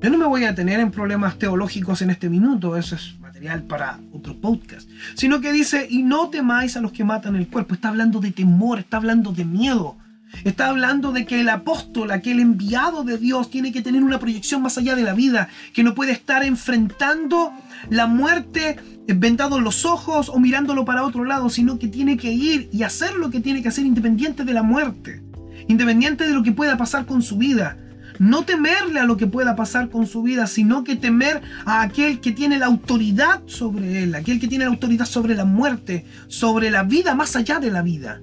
Yo 0.00 0.10
no 0.10 0.18
me 0.18 0.26
voy 0.26 0.44
a 0.44 0.54
tener 0.54 0.80
en 0.80 0.90
problemas 0.90 1.38
teológicos 1.38 2.02
en 2.02 2.10
este 2.10 2.28
minuto, 2.28 2.76
eso 2.76 2.96
es 2.96 3.14
material 3.20 3.62
para 3.62 4.00
otro 4.12 4.40
podcast, 4.40 4.88
sino 5.14 5.40
que 5.40 5.52
dice, 5.52 5.86
y 5.88 6.02
no 6.02 6.28
temáis 6.28 6.76
a 6.76 6.80
los 6.80 6.92
que 6.92 7.04
matan 7.04 7.36
el 7.36 7.48
cuerpo, 7.48 7.74
está 7.74 7.88
hablando 7.88 8.18
de 8.20 8.32
temor, 8.32 8.80
está 8.80 8.96
hablando 8.96 9.32
de 9.32 9.44
miedo, 9.44 9.96
está 10.44 10.68
hablando 10.68 11.12
de 11.12 11.24
que 11.24 11.40
el 11.40 11.48
apóstol, 11.48 12.10
aquel 12.10 12.40
enviado 12.40 13.04
de 13.04 13.18
Dios, 13.18 13.50
tiene 13.50 13.70
que 13.70 13.82
tener 13.82 14.02
una 14.02 14.18
proyección 14.18 14.62
más 14.62 14.76
allá 14.78 14.96
de 14.96 15.02
la 15.02 15.14
vida, 15.14 15.48
que 15.72 15.84
no 15.84 15.94
puede 15.94 16.12
estar 16.12 16.42
enfrentando 16.42 17.52
la 17.90 18.06
muerte 18.06 18.78
vendado 19.06 19.60
los 19.60 19.84
ojos 19.84 20.28
o 20.28 20.38
mirándolo 20.38 20.84
para 20.84 21.04
otro 21.04 21.24
lado, 21.24 21.50
sino 21.50 21.78
que 21.78 21.88
tiene 21.88 22.16
que 22.16 22.32
ir 22.32 22.68
y 22.72 22.82
hacer 22.82 23.14
lo 23.14 23.30
que 23.30 23.40
tiene 23.40 23.62
que 23.62 23.68
hacer 23.68 23.84
independiente 23.84 24.44
de 24.44 24.52
la 24.52 24.62
muerte, 24.62 25.22
independiente 25.68 26.26
de 26.26 26.34
lo 26.34 26.42
que 26.42 26.52
pueda 26.52 26.76
pasar 26.76 27.06
con 27.06 27.22
su 27.22 27.36
vida. 27.36 27.78
No 28.18 28.44
temerle 28.44 29.00
a 29.00 29.04
lo 29.04 29.16
que 29.16 29.26
pueda 29.26 29.56
pasar 29.56 29.88
con 29.88 30.06
su 30.06 30.22
vida, 30.22 30.46
sino 30.46 30.84
que 30.84 30.96
temer 30.96 31.42
a 31.64 31.82
aquel 31.82 32.20
que 32.20 32.32
tiene 32.32 32.58
la 32.58 32.66
autoridad 32.66 33.42
sobre 33.46 34.04
él, 34.04 34.14
aquel 34.14 34.38
que 34.38 34.48
tiene 34.48 34.64
la 34.64 34.70
autoridad 34.70 35.06
sobre 35.06 35.34
la 35.34 35.44
muerte, 35.44 36.04
sobre 36.28 36.70
la 36.70 36.84
vida 36.84 37.14
más 37.14 37.34
allá 37.34 37.58
de 37.58 37.70
la 37.70 37.82
vida. 37.82 38.20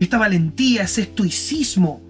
Esta 0.00 0.18
valentía, 0.18 0.82
ese 0.84 1.02
estoicismo, 1.02 2.00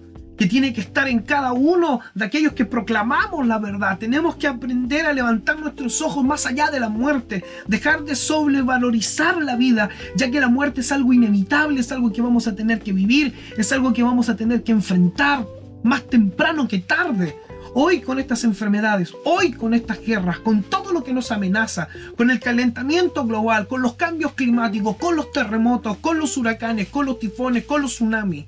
que 0.43 0.49
tiene 0.49 0.73
que 0.73 0.81
estar 0.81 1.07
en 1.07 1.19
cada 1.19 1.53
uno 1.53 2.01
de 2.15 2.25
aquellos 2.25 2.51
que 2.51 2.65
proclamamos 2.65 3.47
la 3.47 3.59
verdad. 3.59 3.97
Tenemos 3.97 4.35
que 4.35 4.45
aprender 4.45 5.05
a 5.05 5.13
levantar 5.13 5.57
nuestros 5.57 6.01
ojos 6.01 6.21
más 6.25 6.45
allá 6.45 6.69
de 6.69 6.81
la 6.81 6.89
muerte, 6.89 7.45
dejar 7.65 8.03
de 8.03 8.13
sobrevalorizar 8.13 9.41
la 9.41 9.55
vida, 9.55 9.89
ya 10.17 10.29
que 10.29 10.41
la 10.41 10.49
muerte 10.49 10.81
es 10.81 10.91
algo 10.91 11.13
inevitable, 11.13 11.79
es 11.79 11.93
algo 11.93 12.11
que 12.11 12.21
vamos 12.21 12.45
a 12.49 12.55
tener 12.55 12.81
que 12.81 12.91
vivir, 12.91 13.33
es 13.57 13.71
algo 13.71 13.93
que 13.93 14.03
vamos 14.03 14.27
a 14.27 14.35
tener 14.35 14.63
que 14.63 14.73
enfrentar 14.73 15.45
más 15.81 16.03
temprano 16.09 16.67
que 16.67 16.79
tarde. 16.79 17.37
Hoy 17.73 18.01
con 18.01 18.19
estas 18.19 18.43
enfermedades, 18.43 19.13
hoy 19.23 19.53
con 19.53 19.73
estas 19.73 20.01
guerras, 20.05 20.39
con 20.39 20.61
todo 20.61 20.91
lo 20.91 21.05
que 21.05 21.13
nos 21.13 21.31
amenaza, 21.31 21.87
con 22.17 22.29
el 22.31 22.41
calentamiento 22.41 23.25
global, 23.25 23.69
con 23.69 23.81
los 23.81 23.93
cambios 23.93 24.33
climáticos, 24.33 24.97
con 24.97 25.15
los 25.15 25.31
terremotos, 25.31 25.95
con 25.99 26.19
los 26.19 26.35
huracanes, 26.35 26.89
con 26.89 27.05
los 27.05 27.17
tifones, 27.17 27.63
con 27.63 27.81
los 27.81 27.93
tsunamis, 27.93 28.43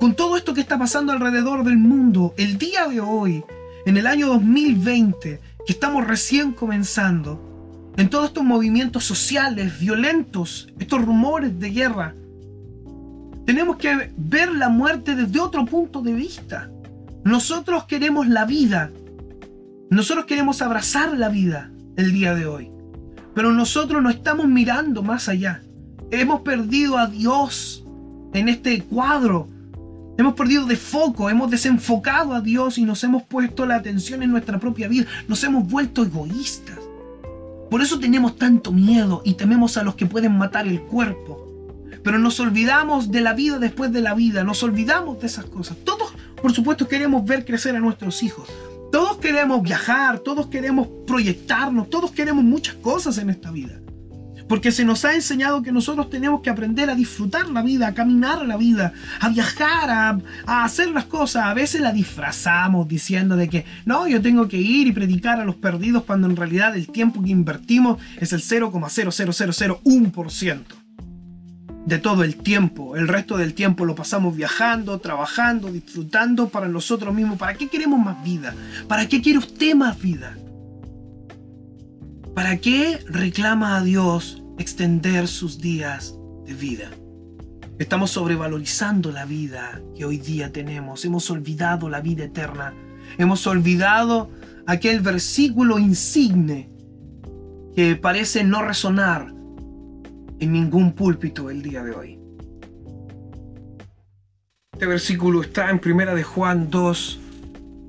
con 0.00 0.14
todo 0.14 0.36
esto 0.36 0.54
que 0.54 0.60
está 0.60 0.78
pasando 0.78 1.12
alrededor 1.12 1.64
del 1.64 1.78
mundo, 1.78 2.34
el 2.36 2.58
día 2.58 2.86
de 2.86 3.00
hoy, 3.00 3.44
en 3.86 3.96
el 3.96 4.06
año 4.06 4.28
2020, 4.28 5.40
que 5.66 5.72
estamos 5.72 6.06
recién 6.06 6.52
comenzando, 6.52 7.92
en 7.96 8.08
todos 8.08 8.26
estos 8.26 8.44
movimientos 8.44 9.04
sociales 9.04 9.78
violentos, 9.78 10.72
estos 10.78 11.04
rumores 11.04 11.58
de 11.58 11.70
guerra, 11.70 12.14
tenemos 13.44 13.76
que 13.76 14.12
ver 14.16 14.52
la 14.52 14.68
muerte 14.68 15.14
desde 15.14 15.40
otro 15.40 15.64
punto 15.66 16.00
de 16.00 16.12
vista. 16.12 16.70
Nosotros 17.24 17.84
queremos 17.84 18.28
la 18.28 18.44
vida. 18.44 18.90
Nosotros 19.90 20.26
queremos 20.26 20.62
abrazar 20.62 21.16
la 21.18 21.28
vida 21.28 21.70
el 21.96 22.12
día 22.12 22.34
de 22.34 22.46
hoy. 22.46 22.70
Pero 23.34 23.52
nosotros 23.52 24.02
no 24.02 24.10
estamos 24.10 24.46
mirando 24.46 25.02
más 25.02 25.28
allá. 25.28 25.62
Hemos 26.10 26.42
perdido 26.42 26.98
a 26.98 27.06
Dios 27.08 27.84
en 28.32 28.48
este 28.48 28.82
cuadro 28.82 29.48
Hemos 30.18 30.34
perdido 30.34 30.66
de 30.66 30.76
foco, 30.76 31.30
hemos 31.30 31.50
desenfocado 31.50 32.34
a 32.34 32.40
Dios 32.40 32.76
y 32.76 32.84
nos 32.84 33.02
hemos 33.02 33.22
puesto 33.22 33.64
la 33.64 33.76
atención 33.76 34.22
en 34.22 34.30
nuestra 34.30 34.58
propia 34.58 34.88
vida. 34.88 35.06
Nos 35.26 35.42
hemos 35.42 35.66
vuelto 35.66 36.02
egoístas. 36.02 36.78
Por 37.70 37.80
eso 37.80 37.98
tenemos 37.98 38.36
tanto 38.36 38.72
miedo 38.72 39.22
y 39.24 39.34
tememos 39.34 39.78
a 39.78 39.82
los 39.82 39.94
que 39.94 40.04
pueden 40.04 40.36
matar 40.36 40.66
el 40.66 40.82
cuerpo. 40.82 41.48
Pero 42.04 42.18
nos 42.18 42.38
olvidamos 42.40 43.10
de 43.10 43.22
la 43.22 43.32
vida 43.32 43.58
después 43.58 43.92
de 43.92 44.02
la 44.02 44.14
vida, 44.14 44.44
nos 44.44 44.62
olvidamos 44.62 45.20
de 45.20 45.26
esas 45.26 45.46
cosas. 45.46 45.78
Todos, 45.84 46.12
por 46.42 46.52
supuesto, 46.52 46.88
queremos 46.88 47.24
ver 47.24 47.44
crecer 47.44 47.74
a 47.74 47.80
nuestros 47.80 48.22
hijos. 48.22 48.48
Todos 48.90 49.16
queremos 49.16 49.62
viajar, 49.62 50.18
todos 50.18 50.48
queremos 50.48 50.88
proyectarnos, 51.06 51.88
todos 51.88 52.10
queremos 52.10 52.44
muchas 52.44 52.74
cosas 52.74 53.16
en 53.16 53.30
esta 53.30 53.50
vida. 53.50 53.81
Porque 54.52 54.70
se 54.70 54.84
nos 54.84 55.02
ha 55.06 55.14
enseñado 55.14 55.62
que 55.62 55.72
nosotros 55.72 56.10
tenemos 56.10 56.42
que 56.42 56.50
aprender 56.50 56.90
a 56.90 56.94
disfrutar 56.94 57.48
la 57.48 57.62
vida, 57.62 57.86
a 57.86 57.94
caminar 57.94 58.44
la 58.44 58.58
vida, 58.58 58.92
a 59.18 59.30
viajar, 59.30 60.20
a, 60.46 60.62
hacer 60.62 60.90
las 60.90 61.06
cosas. 61.06 61.46
A 61.46 61.54
veces 61.54 61.80
la 61.80 61.90
disfrazamos 61.90 62.86
diciendo 62.86 63.34
de 63.34 63.48
que 63.48 63.64
no, 63.86 64.06
yo 64.06 64.20
tengo 64.20 64.48
que 64.48 64.58
ir 64.58 64.88
y 64.88 64.92
predicar 64.92 65.40
a 65.40 65.46
los 65.46 65.56
perdidos 65.56 66.04
cuando 66.04 66.28
en 66.28 66.36
realidad 66.36 66.76
el 66.76 66.88
tiempo 66.88 67.22
que 67.22 67.30
invertimos 67.30 67.98
es 68.20 68.34
el 68.34 68.42
0,00001% 68.42 70.60
de 71.86 71.98
todo 71.98 72.22
el 72.22 72.36
tiempo. 72.36 72.94
El 72.94 73.08
resto 73.08 73.38
del 73.38 73.54
tiempo 73.54 73.86
lo 73.86 73.94
pasamos 73.94 74.36
viajando, 74.36 74.98
trabajando, 74.98 75.72
disfrutando 75.72 76.50
para 76.50 76.68
nosotros 76.68 77.14
mismos. 77.14 77.38
¿Para 77.38 77.54
qué 77.54 77.68
queremos 77.68 78.04
más 78.04 78.22
vida? 78.22 78.54
¿Para 78.86 79.08
qué 79.08 79.22
quiere 79.22 79.38
usted 79.38 79.74
más 79.74 79.98
vida? 79.98 80.36
¿Para 82.34 82.58
qué 82.58 82.98
reclama 83.08 83.78
a 83.78 83.82
Dios 83.82 84.41
extender 84.58 85.28
sus 85.28 85.60
días 85.60 86.16
de 86.44 86.54
vida. 86.54 86.90
Estamos 87.78 88.10
sobrevalorizando 88.10 89.10
la 89.10 89.24
vida 89.24 89.80
que 89.96 90.04
hoy 90.04 90.18
día 90.18 90.52
tenemos. 90.52 91.04
Hemos 91.04 91.30
olvidado 91.30 91.88
la 91.88 92.00
vida 92.00 92.24
eterna. 92.24 92.74
Hemos 93.18 93.46
olvidado 93.46 94.30
aquel 94.66 95.00
versículo 95.00 95.78
insigne 95.78 96.70
que 97.74 97.96
parece 97.96 98.44
no 98.44 98.62
resonar 98.62 99.32
en 100.38 100.52
ningún 100.52 100.92
púlpito 100.92 101.50
el 101.50 101.62
día 101.62 101.82
de 101.82 101.92
hoy. 101.92 102.18
Este 104.72 104.86
versículo 104.86 105.42
está 105.42 105.70
en 105.70 105.78
Primera 105.78 106.14
de 106.14 106.22
Juan 106.22 106.68
2, 106.68 107.20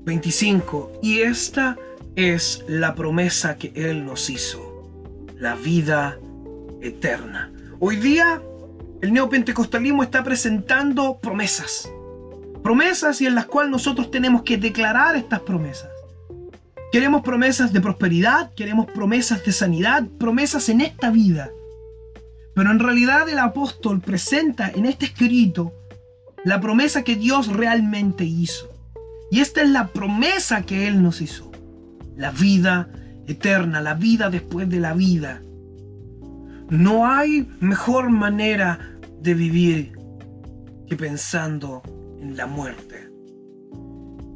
25 0.06 1.00
y 1.02 1.20
esta 1.20 1.78
es 2.16 2.64
la 2.68 2.94
promesa 2.94 3.58
que 3.58 3.74
Él 3.76 4.06
nos 4.06 4.30
hizo, 4.30 5.26
la 5.40 5.56
vida 5.56 6.20
eterna. 6.84 7.52
Hoy 7.80 7.96
día 7.96 8.42
el 9.02 9.14
neopentecostalismo 9.14 10.04
está 10.04 10.24
presentando 10.24 11.20
promesas, 11.20 11.90
promesas 12.62 13.20
y 13.22 13.26
en 13.26 13.36
las 13.36 13.46
cuales 13.46 13.72
nosotros 13.72 14.12
tenemos 14.12 14.44
que 14.44 14.58
declarar 14.58 15.16
estas 15.16 15.42
promesas. 15.42 15.90
Queremos 16.92 17.24
promesas 17.24 17.74
de 17.74 17.82
prosperidad, 17.82 18.54
queremos 18.54 18.86
promesas 18.86 19.44
de 19.44 19.52
sanidad, 19.52 20.06
promesas 20.20 20.70
en 20.70 20.82
esta 20.82 21.10
vida. 21.10 21.50
Pero 22.54 22.70
en 22.70 22.80
realidad 22.80 23.28
el 23.30 23.40
apóstol 23.40 24.00
presenta 24.00 24.70
en 24.70 24.86
este 24.86 25.06
escrito 25.08 25.74
la 26.46 26.62
promesa 26.62 27.04
que 27.04 27.16
Dios 27.16 27.48
realmente 27.48 28.26
hizo. 28.26 28.70
Y 29.32 29.40
esta 29.40 29.64
es 29.64 29.70
la 29.70 29.88
promesa 29.88 30.62
que 30.62 30.88
Él 30.88 31.02
nos 31.02 31.22
hizo. 31.22 31.52
La 32.16 32.30
vida 32.30 32.90
eterna, 33.28 33.82
la 33.82 33.96
vida 33.96 34.30
después 34.30 34.70
de 34.70 34.80
la 34.80 34.94
vida. 34.94 35.42
No 36.70 37.08
hay 37.08 37.50
mejor 37.60 38.10
manera 38.10 38.80
de 39.22 39.34
vivir 39.34 39.98
que 40.88 40.96
pensando 40.96 41.82
en 42.20 42.36
la 42.36 42.46
muerte 42.46 43.14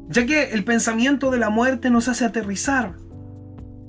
ya 0.10 0.26
que 0.26 0.52
el 0.52 0.64
pensamiento 0.64 1.32
de 1.32 1.38
la 1.38 1.50
muerte 1.50 1.90
nos 1.90 2.08
hace 2.08 2.26
aterrizar. 2.26 2.96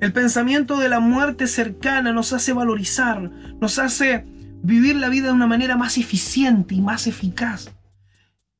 El 0.01 0.13
pensamiento 0.13 0.77
de 0.77 0.89
la 0.89 0.99
muerte 0.99 1.47
cercana 1.47 2.13
nos 2.13 2.33
hace 2.33 2.53
valorizar, 2.53 3.31
nos 3.59 3.79
hace 3.79 4.25
vivir 4.61 4.95
la 4.95 5.09
vida 5.09 5.27
de 5.27 5.33
una 5.33 5.47
manera 5.47 5.77
más 5.77 5.97
eficiente 5.97 6.75
y 6.75 6.81
más 6.81 7.07
eficaz. 7.07 7.71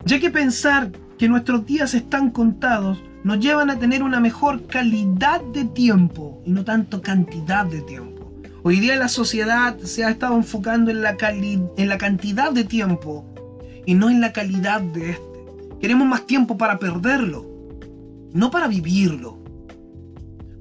Ya 0.06 0.20
que 0.20 0.30
pensar 0.30 0.92
que 1.18 1.28
nuestros 1.28 1.66
días 1.66 1.94
están 1.94 2.32
contados 2.32 3.04
nos 3.24 3.40
llevan 3.40 3.70
a 3.70 3.78
tener 3.78 4.02
una 4.04 4.22
mejor 4.22 4.66
calidad 4.68 5.42
de 5.54 5.66
tiempo 5.66 6.42
y 6.46 6.52
no 6.52 6.64
tanto 6.64 7.02
cantidad 7.02 7.66
de 7.66 7.82
tiempo. 7.82 8.19
Hoy 8.64 8.80
día 8.80 8.96
la 8.96 9.08
sociedad 9.08 9.78
se 9.80 10.04
ha 10.04 10.10
estado 10.10 10.36
enfocando 10.36 10.92
en 10.92 11.02
la, 11.02 11.18
cantidad 11.18 12.52
de 12.52 12.64
tiempo 12.64 13.26
y 13.86 13.94
no 13.94 14.10
en 14.10 14.22
la 14.22 14.34
calidad 14.34 14.82
de 14.82 15.12
este. 15.12 15.24
Queremos 15.80 16.08
más 16.08 16.26
tiempo 16.26 16.58
para 16.58 16.78
perderlo 16.78 17.50
no 18.34 18.52
para 18.52 18.68
vivirlo. 18.68 19.38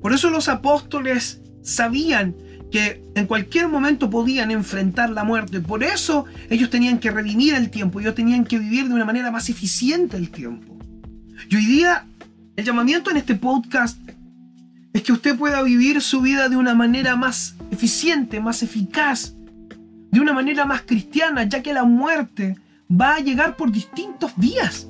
Por 0.01 0.13
eso 0.13 0.31
los 0.31 0.49
apóstoles 0.49 1.41
sabían 1.63 2.35
que 2.71 3.03
en 3.15 3.27
cualquier 3.27 3.69
momento 3.69 4.11
podían 4.11 4.51
enfrentar 4.51 5.11
la 5.11 5.25
muerte. 5.25 5.61
Por 5.61 5.83
eso 5.83 6.27
ellos 6.51 6.71
tenían 6.71 6.99
que 6.99 7.11
redimir 7.11 7.55
el 7.55 7.71
tiempo, 7.71 8.01
ellos 8.01 8.15
tenían 8.15 8.45
que 8.45 8.59
vivir 8.59 8.89
de 8.89 8.95
una 8.95 9.05
manera 9.05 9.31
más 9.31 9.49
eficiente 9.49 10.17
el 10.17 10.31
tiempo. 10.31 10.79
Y 11.49 11.57
hoy 11.57 11.67
día 11.67 12.07
el 12.57 12.65
llamamiento 12.65 13.11
en 13.11 13.17
este 13.17 13.35
podcast 13.35 13.99
es 14.93 15.03
que 15.03 15.13
usted 15.13 15.37
pueda 15.37 15.63
vivir 15.63 16.01
su 16.01 16.21
vida 16.21 16.49
de 16.49 16.57
una 16.57 16.75
manera 16.75 17.17
más 17.17 17.57
eficiente, 17.79 18.41
más 18.41 18.65
eficaz, 18.65 19.35
de 20.11 20.19
una 20.21 20.33
manera 20.33 20.65
más 20.65 20.83
cristiana, 20.83 21.45
ya 21.45 21.63
que 21.63 21.73
la 21.73 21.85
muerte 21.85 22.57
va 22.91 23.15
a 23.15 23.21
llegar 23.21 23.57
por 23.57 23.71
distintos 23.71 24.33
días. 24.37 24.89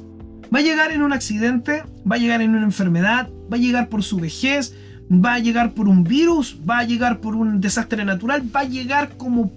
Va 0.53 0.61
a 0.61 0.63
llegar 0.63 0.91
en 0.91 1.03
un 1.03 1.13
accidente, 1.13 1.85
va 2.11 2.17
a 2.17 2.19
llegar 2.19 2.41
en 2.41 2.55
una 2.55 2.65
enfermedad, 2.65 3.29
va 3.53 3.59
a 3.59 3.61
llegar 3.61 3.91
por 3.91 4.03
su 4.03 4.17
vejez, 4.17 4.75
va 5.13 5.35
a 5.35 5.39
llegar 5.39 5.75
por 5.75 5.87
un 5.87 6.03
virus, 6.03 6.59
va 6.69 6.79
a 6.79 6.85
llegar 6.85 7.21
por 7.21 7.37
un 7.37 7.61
desastre 7.61 8.07
natural, 8.07 8.43
va 8.57 8.61
a 8.61 8.65
llegar 8.65 9.19
como 9.19 9.53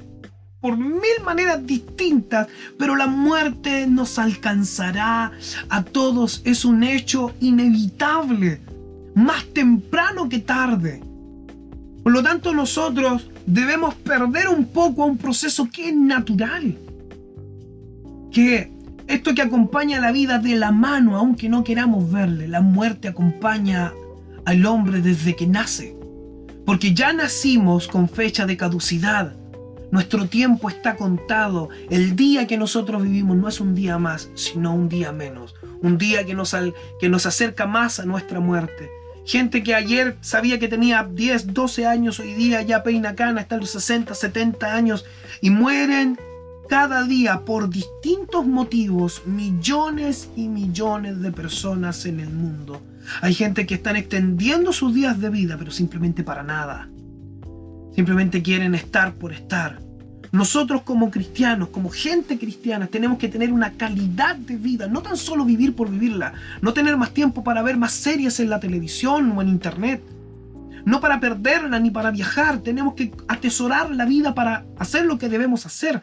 por 0.60 0.78
mil 0.78 1.24
maneras 1.24 1.66
distintas, 1.66 2.50
pero 2.78 2.98
la 2.98 3.08
muerte 3.08 3.88
nos 3.88 4.20
alcanzará 4.20 5.32
a 5.70 5.84
todos, 5.84 6.42
es 6.44 6.66
un 6.66 6.84
hecho 6.84 7.34
inevitable, 7.40 8.60
más 9.16 9.46
temprano 9.54 10.28
que 10.28 10.40
tarde. 10.40 11.11
Por 12.04 12.14
lo 12.14 12.24
tanto, 12.24 12.54
nosotros 12.54 13.30
debemos 13.46 13.96
perder 13.96 14.50
un 14.50 14.66
poco 14.66 15.04
a 15.04 15.06
un 15.06 15.18
proceso 15.18 15.70
que 15.72 15.90
es 15.90 15.96
natural, 15.96 16.78
que 18.32 18.72
esto 19.08 19.36
que 19.36 19.42
acompaña 19.42 20.00
la 20.00 20.12
vida 20.12 20.40
de 20.40 20.56
la 20.56 20.72
mano, 20.72 21.18
aunque 21.18 21.50
no 21.50 21.64
queramos 21.64 22.10
verle. 22.12 22.48
La 22.48 22.62
muerte 22.62 23.10
acompaña 23.10 23.94
al 24.46 24.66
hombre 24.66 25.02
desde 25.02 25.36
que 25.36 25.48
nace. 25.48 25.96
Porque 26.66 26.94
ya 26.94 27.12
nacimos 27.12 27.88
con 27.88 28.08
fecha 28.08 28.46
de 28.46 28.56
caducidad. 28.56 29.36
Nuestro 29.92 30.28
tiempo 30.28 30.70
está 30.70 30.96
contado. 30.96 31.68
El 31.90 32.16
día 32.16 32.48
que 32.48 32.58
nosotros 32.58 33.04
vivimos 33.04 33.36
no 33.36 33.50
es 33.50 33.60
un 33.60 33.76
día 33.76 33.98
más, 33.98 34.30
sino 34.36 34.74
un 34.74 34.88
día 34.88 35.12
menos. 35.12 35.56
Un 35.82 35.98
día 35.98 36.26
que 36.26 36.34
nos, 36.34 36.56
que 37.00 37.10
nos 37.10 37.26
acerca 37.26 37.66
más 37.66 38.00
a 38.00 38.06
nuestra 38.06 38.40
muerte. 38.40 38.90
Gente 39.26 39.64
que 39.64 39.76
ayer 39.76 40.18
sabía 40.22 40.60
que 40.60 40.68
tenía 40.68 41.04
10, 41.04 41.54
12 41.54 41.86
años, 41.86 42.20
hoy 42.20 42.34
día 42.34 42.62
ya 42.62 42.84
peina 42.84 43.16
cana, 43.16 43.42
está 43.42 43.58
los 43.58 43.70
60, 43.70 44.14
70 44.14 44.74
años 44.74 45.06
y 45.42 45.50
mueren 45.50 46.18
cada 46.68 47.04
día 47.04 47.42
por 47.46 47.70
distintos 47.70 48.48
motivos 48.48 49.24
millones 49.26 50.30
y 50.36 50.48
millones 50.48 51.22
de 51.22 51.32
personas 51.32 52.06
en 52.06 52.20
el 52.20 52.30
mundo. 52.30 52.82
Hay 53.22 53.34
gente 53.34 53.66
que 53.66 53.76
están 53.76 53.96
extendiendo 53.96 54.72
sus 54.72 54.94
días 54.94 55.20
de 55.20 55.30
vida, 55.30 55.58
pero 55.58 55.72
simplemente 55.72 56.24
para 56.24 56.44
nada. 56.44 56.90
Simplemente 57.94 58.42
quieren 58.42 58.74
estar 58.74 59.16
por 59.16 59.34
estar. 59.34 59.80
Nosotros 60.32 60.84
como 60.84 61.12
cristianos, 61.12 61.70
como 61.70 61.90
gente 61.90 62.40
cristiana, 62.40 62.88
tenemos 62.88 63.18
que 63.18 63.28
tener 63.28 63.52
una 63.52 63.74
calidad 63.74 64.38
de 64.38 64.56
vida, 64.56 64.88
no 64.88 65.02
tan 65.02 65.18
solo 65.18 65.44
vivir 65.44 65.76
por 65.76 65.92
vivirla, 65.92 66.34
no 66.62 66.72
tener 66.72 66.96
más 66.96 67.12
tiempo 67.12 67.44
para 67.44 67.62
ver 67.62 67.76
más 67.76 67.92
series 67.92 68.40
en 68.40 68.50
la 68.50 68.62
televisión 68.62 69.32
o 69.32 69.42
en 69.42 69.50
internet, 69.50 70.02
no 70.86 71.02
para 71.02 71.20
perderla 71.20 71.80
ni 71.80 71.92
para 71.92 72.12
viajar, 72.12 72.60
tenemos 72.60 72.94
que 72.94 73.12
atesorar 73.28 73.92
la 73.92 74.06
vida 74.06 74.34
para 74.34 74.64
hacer 74.80 75.06
lo 75.06 75.18
que 75.18 75.28
debemos 75.28 75.66
hacer, 75.66 76.02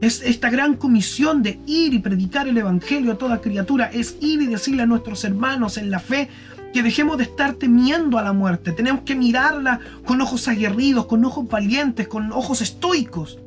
es 0.00 0.22
esta 0.22 0.48
gran 0.48 0.74
comisión 0.74 1.42
de 1.42 1.60
ir 1.66 1.92
y 1.92 1.98
predicar 1.98 2.48
el 2.48 2.56
Evangelio 2.56 3.12
a 3.12 3.18
toda 3.18 3.42
criatura, 3.42 3.90
es 3.92 4.16
ir 4.20 4.40
y 4.40 4.46
decirle 4.46 4.84
a 4.84 4.86
nuestros 4.86 5.24
hermanos 5.24 5.76
en 5.76 5.90
la 5.90 5.98
fe 5.98 6.30
que 6.72 6.82
dejemos 6.82 7.18
de 7.18 7.24
estar 7.24 7.54
temiendo 7.54 8.16
a 8.16 8.22
la 8.22 8.32
muerte. 8.32 8.72
Tenemos 8.72 9.02
que 9.02 9.14
mirarla 9.14 9.80
con 10.06 10.20
ojos 10.20 10.48
aguerridos, 10.48 11.06
con 11.06 11.24
ojos 11.24 11.48
valientes, 11.48 12.06
con 12.06 12.30
ojos 12.32 12.60
estoicos 12.60 13.38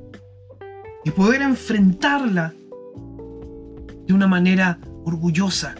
y 1.04 1.12
poder 1.12 1.42
enfrentarla 1.42 2.54
de 4.08 4.14
una 4.14 4.28
manera 4.28 4.80
orgullosa, 5.04 5.76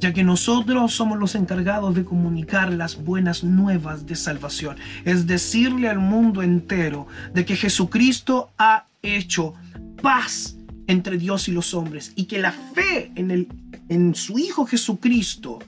ya 0.00 0.12
que 0.12 0.22
nosotros 0.22 0.92
somos 0.92 1.18
los 1.18 1.34
encargados 1.34 1.94
de 1.94 2.04
comunicar 2.04 2.72
las 2.72 3.02
buenas 3.02 3.42
nuevas 3.42 4.06
de 4.06 4.14
salvación, 4.14 4.76
es 5.04 5.26
decirle 5.26 5.88
al 5.88 5.98
mundo 5.98 6.42
entero 6.42 7.06
de 7.34 7.44
que 7.44 7.56
Jesucristo 7.56 8.50
ha 8.58 8.86
hecho 9.02 9.54
paz 10.00 10.56
entre 10.86 11.18
Dios 11.18 11.48
y 11.48 11.52
los 11.52 11.74
hombres 11.74 12.12
y 12.14 12.24
que 12.24 12.38
la 12.38 12.52
fe 12.52 13.10
en, 13.14 13.30
el, 13.30 13.48
en 13.88 14.14
su 14.14 14.38
Hijo 14.38 14.66
Jesucristo 14.66 15.58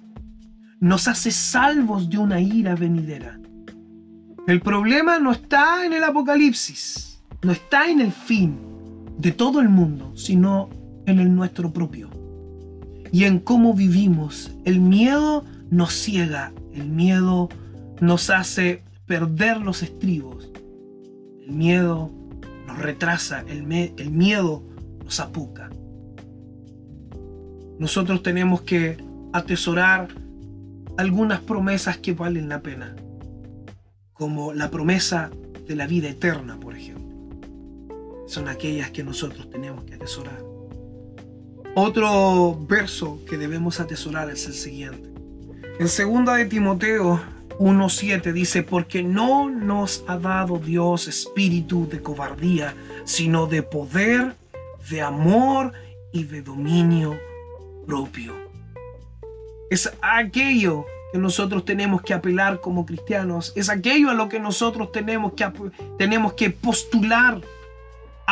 nos 0.78 1.08
hace 1.08 1.30
salvos 1.30 2.08
de 2.08 2.18
una 2.18 2.40
ira 2.40 2.74
venidera. 2.74 3.38
El 4.46 4.60
problema 4.60 5.18
no 5.18 5.32
está 5.32 5.84
en 5.84 5.92
el 5.92 6.02
Apocalipsis, 6.02 7.09
no 7.42 7.52
está 7.52 7.90
en 7.90 8.00
el 8.00 8.12
fin 8.12 8.58
de 9.18 9.32
todo 9.32 9.60
el 9.60 9.68
mundo, 9.68 10.12
sino 10.14 10.68
en 11.06 11.20
el 11.20 11.34
nuestro 11.34 11.72
propio. 11.72 12.08
Y 13.12 13.24
en 13.24 13.38
cómo 13.40 13.74
vivimos. 13.74 14.52
El 14.64 14.80
miedo 14.80 15.44
nos 15.70 15.92
ciega, 15.92 16.52
el 16.74 16.88
miedo 16.88 17.48
nos 18.00 18.30
hace 18.30 18.82
perder 19.06 19.60
los 19.60 19.82
estribos. 19.82 20.50
El 21.42 21.52
miedo 21.52 22.10
retrasa, 22.78 23.44
el, 23.48 23.70
el 23.72 24.10
miedo 24.10 24.62
nos 25.04 25.18
apuca. 25.20 25.70
Nosotros 27.78 28.22
tenemos 28.22 28.62
que 28.62 28.98
atesorar 29.32 30.08
algunas 30.98 31.40
promesas 31.40 31.96
que 31.96 32.12
valen 32.12 32.48
la 32.48 32.62
pena, 32.62 32.94
como 34.12 34.52
la 34.52 34.70
promesa 34.70 35.30
de 35.66 35.76
la 35.76 35.86
vida 35.86 36.08
eterna, 36.08 36.58
por 36.60 36.76
ejemplo. 36.76 37.09
Son 38.30 38.46
aquellas 38.46 38.92
que 38.92 39.02
nosotros 39.02 39.50
tenemos 39.50 39.82
que 39.82 39.94
atesorar. 39.94 40.40
Otro 41.74 42.56
verso 42.68 43.18
que 43.28 43.36
debemos 43.36 43.80
atesorar 43.80 44.30
es 44.30 44.46
el 44.46 44.54
siguiente. 44.54 45.10
En 45.80 45.88
segunda 45.88 46.36
de 46.36 46.44
Timoteo 46.44 47.20
1.7 47.58 48.32
dice, 48.32 48.62
porque 48.62 49.02
no 49.02 49.50
nos 49.50 50.04
ha 50.06 50.16
dado 50.16 50.58
Dios 50.58 51.08
espíritu 51.08 51.88
de 51.88 52.00
cobardía, 52.02 52.72
sino 53.02 53.48
de 53.48 53.64
poder, 53.64 54.36
de 54.88 55.02
amor 55.02 55.72
y 56.12 56.22
de 56.22 56.42
dominio 56.42 57.18
propio. 57.84 58.32
Es 59.70 59.90
aquello 60.02 60.86
que 61.12 61.18
nosotros 61.18 61.64
tenemos 61.64 62.02
que 62.02 62.14
apelar 62.14 62.60
como 62.60 62.86
cristianos, 62.86 63.52
es 63.56 63.68
aquello 63.70 64.08
a 64.08 64.14
lo 64.14 64.28
que 64.28 64.38
nosotros 64.38 64.92
tenemos 64.92 65.32
que, 65.32 65.50
tenemos 65.98 66.34
que 66.34 66.50
postular 66.50 67.40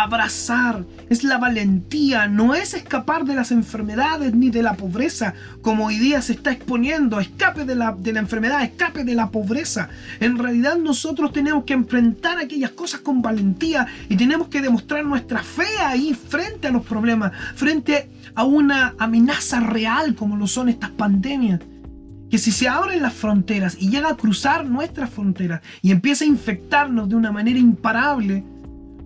abrazar, 0.03 0.85
es 1.09 1.25
la 1.25 1.39
valentía, 1.39 2.29
no 2.29 2.55
es 2.55 2.75
escapar 2.75 3.25
de 3.25 3.35
las 3.35 3.51
enfermedades 3.51 4.33
ni 4.33 4.51
de 4.51 4.63
la 4.63 4.75
pobreza, 4.75 5.35
como 5.61 5.87
hoy 5.87 5.99
día 5.99 6.23
se 6.23 6.33
está 6.33 6.53
exponiendo, 6.53 7.19
escape 7.19 7.65
de 7.65 7.75
la, 7.75 7.93
de 7.99 8.13
la 8.13 8.21
enfermedad, 8.21 8.63
escape 8.63 9.03
de 9.03 9.15
la 9.15 9.31
pobreza. 9.31 9.89
En 10.21 10.39
realidad 10.39 10.77
nosotros 10.77 11.33
tenemos 11.33 11.65
que 11.65 11.73
enfrentar 11.73 12.39
aquellas 12.39 12.71
cosas 12.71 13.01
con 13.01 13.23
valentía 13.23 13.87
y 14.09 14.17
tenemos 14.17 14.49
que 14.49 14.63
demostrar 14.63 15.05
nuestra 15.05 15.43
fe 15.43 15.67
ahí 15.81 16.15
frente 16.15 16.69
a 16.69 16.71
los 16.71 16.87
problemas, 16.87 17.33
frente 17.57 18.09
a 18.35 18.45
una 18.45 18.95
amenaza 18.99 19.61
real 19.61 20.15
como 20.15 20.37
lo 20.37 20.47
son 20.47 20.69
estas 20.69 20.91
pandemias. 20.91 21.61
Que 22.31 22.39
si 22.39 22.53
se 22.53 22.69
abren 22.69 23.03
las 23.03 23.15
fronteras 23.15 23.77
y 23.81 23.89
llega 23.89 24.11
a 24.11 24.17
cruzar 24.17 24.67
nuestras 24.67 25.09
fronteras 25.09 25.63
y 25.81 25.91
empieza 25.91 26.25
a 26.25 26.29
infectarnos 26.29 27.09
de 27.09 27.17
una 27.17 27.33
manera 27.33 27.59
imparable, 27.59 28.45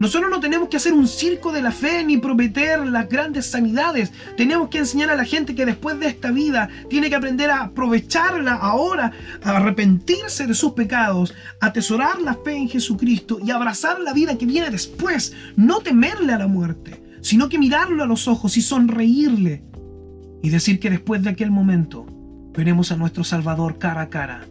nosotros 0.03 0.33
no 0.33 0.41
tenemos 0.41 0.69
que 0.69 0.79
hacer 0.79 0.95
un 0.95 1.07
circo 1.07 1.53
de 1.53 1.62
la 1.62 1.71
fe 1.71 2.03
ni 2.03 2.17
prometer 2.17 2.85
las 2.88 3.09
grandes 3.09 3.47
sanidades. 3.47 4.11
Tenemos 4.37 4.69
que 4.69 4.79
enseñar 4.79 5.11
a 5.11 5.15
la 5.15 5.25
gente 5.25 5.55
que 5.55 5.65
después 5.65 6.01
de 6.01 6.09
esta 6.09 6.33
vida 6.33 6.69
tiene 6.91 7.09
que 7.09 7.15
aprender 7.15 7.51
a 7.51 7.62
aprovecharla 7.62 8.55
ahora, 8.55 9.12
a 9.45 9.51
arrepentirse 9.59 10.49
de 10.49 10.55
sus 10.55 10.73
pecados, 10.73 11.37
atesorar 11.61 12.21
la 12.21 12.35
fe 12.35 12.57
en 12.57 12.69
Jesucristo 12.69 13.38
y 13.47 13.53
abrazar 13.53 14.01
la 14.01 14.12
vida 14.12 14.37
que 14.37 14.45
viene 14.45 14.71
después. 14.71 15.35
No 15.55 15.79
temerle 15.79 16.33
a 16.33 16.38
la 16.38 16.49
muerte, 16.49 17.01
sino 17.21 17.49
que 17.49 17.61
mirarlo 17.61 18.03
a 18.03 18.07
los 18.07 18.27
ojos 18.27 18.57
y 18.57 18.61
sonreírle. 18.61 19.62
Y 20.43 20.51
decir 20.51 20.81
que 20.81 20.91
después 20.91 21.23
de 21.23 21.31
aquel 21.31 21.53
momento 21.53 22.07
veremos 22.57 22.91
a 22.91 22.97
nuestro 22.97 23.23
Salvador 23.23 23.79
cara 23.79 24.01
a 24.01 24.09
cara, 24.09 24.49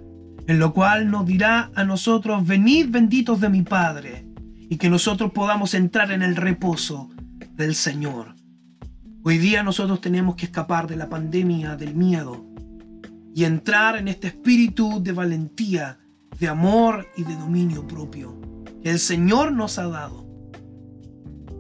en 0.47 0.59
lo 0.59 0.71
cual 0.71 1.11
nos 1.11 1.25
dirá 1.25 1.71
a 1.75 1.83
nosotros, 1.83 2.47
venid 2.47 2.87
benditos 2.89 3.41
de 3.41 3.49
mi 3.49 3.63
Padre 3.63 4.30
y 4.71 4.77
que 4.77 4.89
nosotros 4.89 5.33
podamos 5.33 5.73
entrar 5.73 6.13
en 6.13 6.21
el 6.21 6.37
reposo 6.37 7.09
del 7.57 7.75
Señor. 7.75 8.35
Hoy 9.21 9.37
día 9.37 9.63
nosotros 9.63 9.99
tenemos 9.99 10.37
que 10.37 10.45
escapar 10.45 10.87
de 10.87 10.95
la 10.95 11.09
pandemia, 11.09 11.75
del 11.75 11.93
miedo, 11.93 12.45
y 13.35 13.43
entrar 13.43 13.97
en 13.97 14.07
este 14.07 14.27
espíritu 14.27 15.03
de 15.03 15.11
valentía, 15.11 15.99
de 16.39 16.47
amor 16.47 17.05
y 17.17 17.25
de 17.25 17.35
dominio 17.35 17.85
propio 17.85 18.39
que 18.81 18.91
el 18.91 18.99
Señor 18.99 19.51
nos 19.51 19.77
ha 19.77 19.89
dado. 19.89 20.25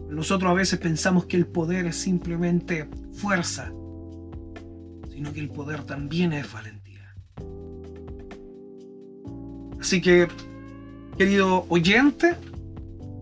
Nosotros 0.09 0.49
a 0.49 0.53
veces 0.53 0.79
pensamos 0.79 1.25
que 1.25 1.35
el 1.35 1.47
poder 1.47 1.87
es 1.87 1.97
simplemente 1.97 2.87
fuerza, 3.11 3.73
sino 5.09 5.33
que 5.33 5.41
el 5.41 5.49
poder 5.49 5.83
también 5.83 6.31
es 6.31 6.49
valentía. 6.49 7.13
Así 9.81 9.99
que, 9.99 10.29
querido 11.17 11.65
oyente, 11.67 12.37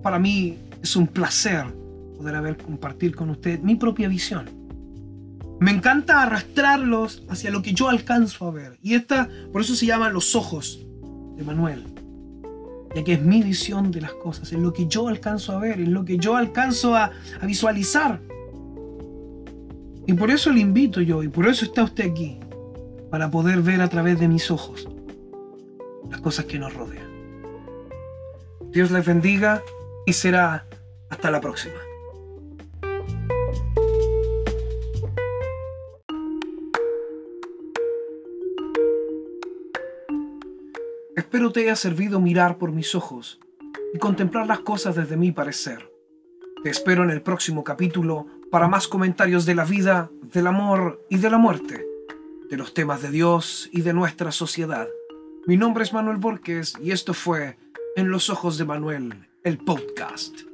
para 0.01 0.19
mí 0.19 0.57
es 0.81 0.95
un 0.95 1.07
placer 1.07 1.65
poder 2.17 2.35
haber 2.35 2.57
compartir 2.57 3.15
con 3.15 3.29
usted 3.29 3.59
mi 3.59 3.75
propia 3.75 4.07
visión. 4.07 4.49
Me 5.59 5.71
encanta 5.71 6.23
arrastrarlos 6.23 7.23
hacia 7.29 7.51
lo 7.51 7.62
que 7.62 7.73
yo 7.73 7.89
alcanzo 7.89 8.47
a 8.47 8.51
ver. 8.51 8.77
Y 8.81 8.93
esta, 8.93 9.29
por 9.51 9.62
eso 9.62 9.75
se 9.75 9.85
llama 9.85 10.09
los 10.09 10.35
ojos 10.35 10.85
de 11.35 11.43
Manuel. 11.43 11.83
Ya 12.95 13.03
que 13.03 13.13
es 13.13 13.21
mi 13.21 13.43
visión 13.43 13.91
de 13.91 14.01
las 14.01 14.13
cosas, 14.13 14.51
en 14.53 14.63
lo 14.63 14.73
que 14.73 14.88
yo 14.88 15.09
alcanzo 15.09 15.51
a 15.51 15.59
ver, 15.59 15.79
en 15.79 15.93
lo 15.93 16.05
que 16.05 16.17
yo 16.17 16.35
alcanzo 16.35 16.95
a, 16.95 17.12
a 17.39 17.45
visualizar. 17.45 18.21
Y 20.07 20.13
por 20.13 20.31
eso 20.31 20.51
le 20.51 20.62
invito 20.62 21.01
yo, 21.01 21.21
y 21.21 21.27
por 21.27 21.47
eso 21.47 21.65
está 21.65 21.83
usted 21.83 22.09
aquí, 22.09 22.39
para 23.12 23.29
poder 23.29 23.62
ver 23.62 23.81
a 23.81 23.89
través 23.89 24.19
de 24.19 24.27
mis 24.27 24.49
ojos 24.49 24.88
las 26.09 26.21
cosas 26.21 26.45
que 26.45 26.57
nos 26.57 26.73
rodean. 26.73 27.07
Dios 28.71 28.91
les 28.91 29.05
bendiga 29.05 29.62
y 30.10 30.13
será 30.13 30.65
hasta 31.12 31.30
la 31.30 31.39
próxima. 31.39 31.76
Espero 41.15 41.52
te 41.52 41.60
haya 41.60 41.76
servido 41.76 42.19
mirar 42.19 42.58
por 42.58 42.72
mis 42.72 42.95
ojos 42.95 43.39
y 43.93 44.00
contemplar 44.00 44.48
las 44.48 44.62
cosas 44.62 44.95
desde 44.95 45.15
mi 45.15 45.32
parecer. 45.32 45.91
Te 46.63 46.72
espero 46.72 47.04
en 47.04 47.12
el 47.12 47.22
próximo 47.22 47.63
capítulo 47.63 48.26
para 48.50 48.67
más 48.67 48.88
comentarios 48.88 49.45
de 49.45 49.54
la 49.54 49.63
vida, 49.63 50.10
del 50.24 50.48
amor 50.48 51.06
y 51.12 51.17
de 51.17 51.30
la 51.30 51.38
muerte, 51.38 51.86
de 52.50 52.58
los 52.58 52.74
temas 52.74 53.04
de 53.04 53.12
Dios 53.12 53.69
y 53.72 53.82
de 53.82 53.93
nuestra 53.93 54.32
sociedad. 54.32 54.88
Mi 55.45 55.56
nombre 55.56 55.84
es 55.84 55.93
Manuel 55.93 56.17
Borges 56.17 56.74
y 56.82 56.91
esto 56.91 57.13
fue 57.13 57.60
En 57.95 58.10
los 58.10 58.32
ojos 58.32 58.58
de 58.58 58.65
Manuel 58.65 59.28
el 59.43 59.58
podcast. 59.58 60.48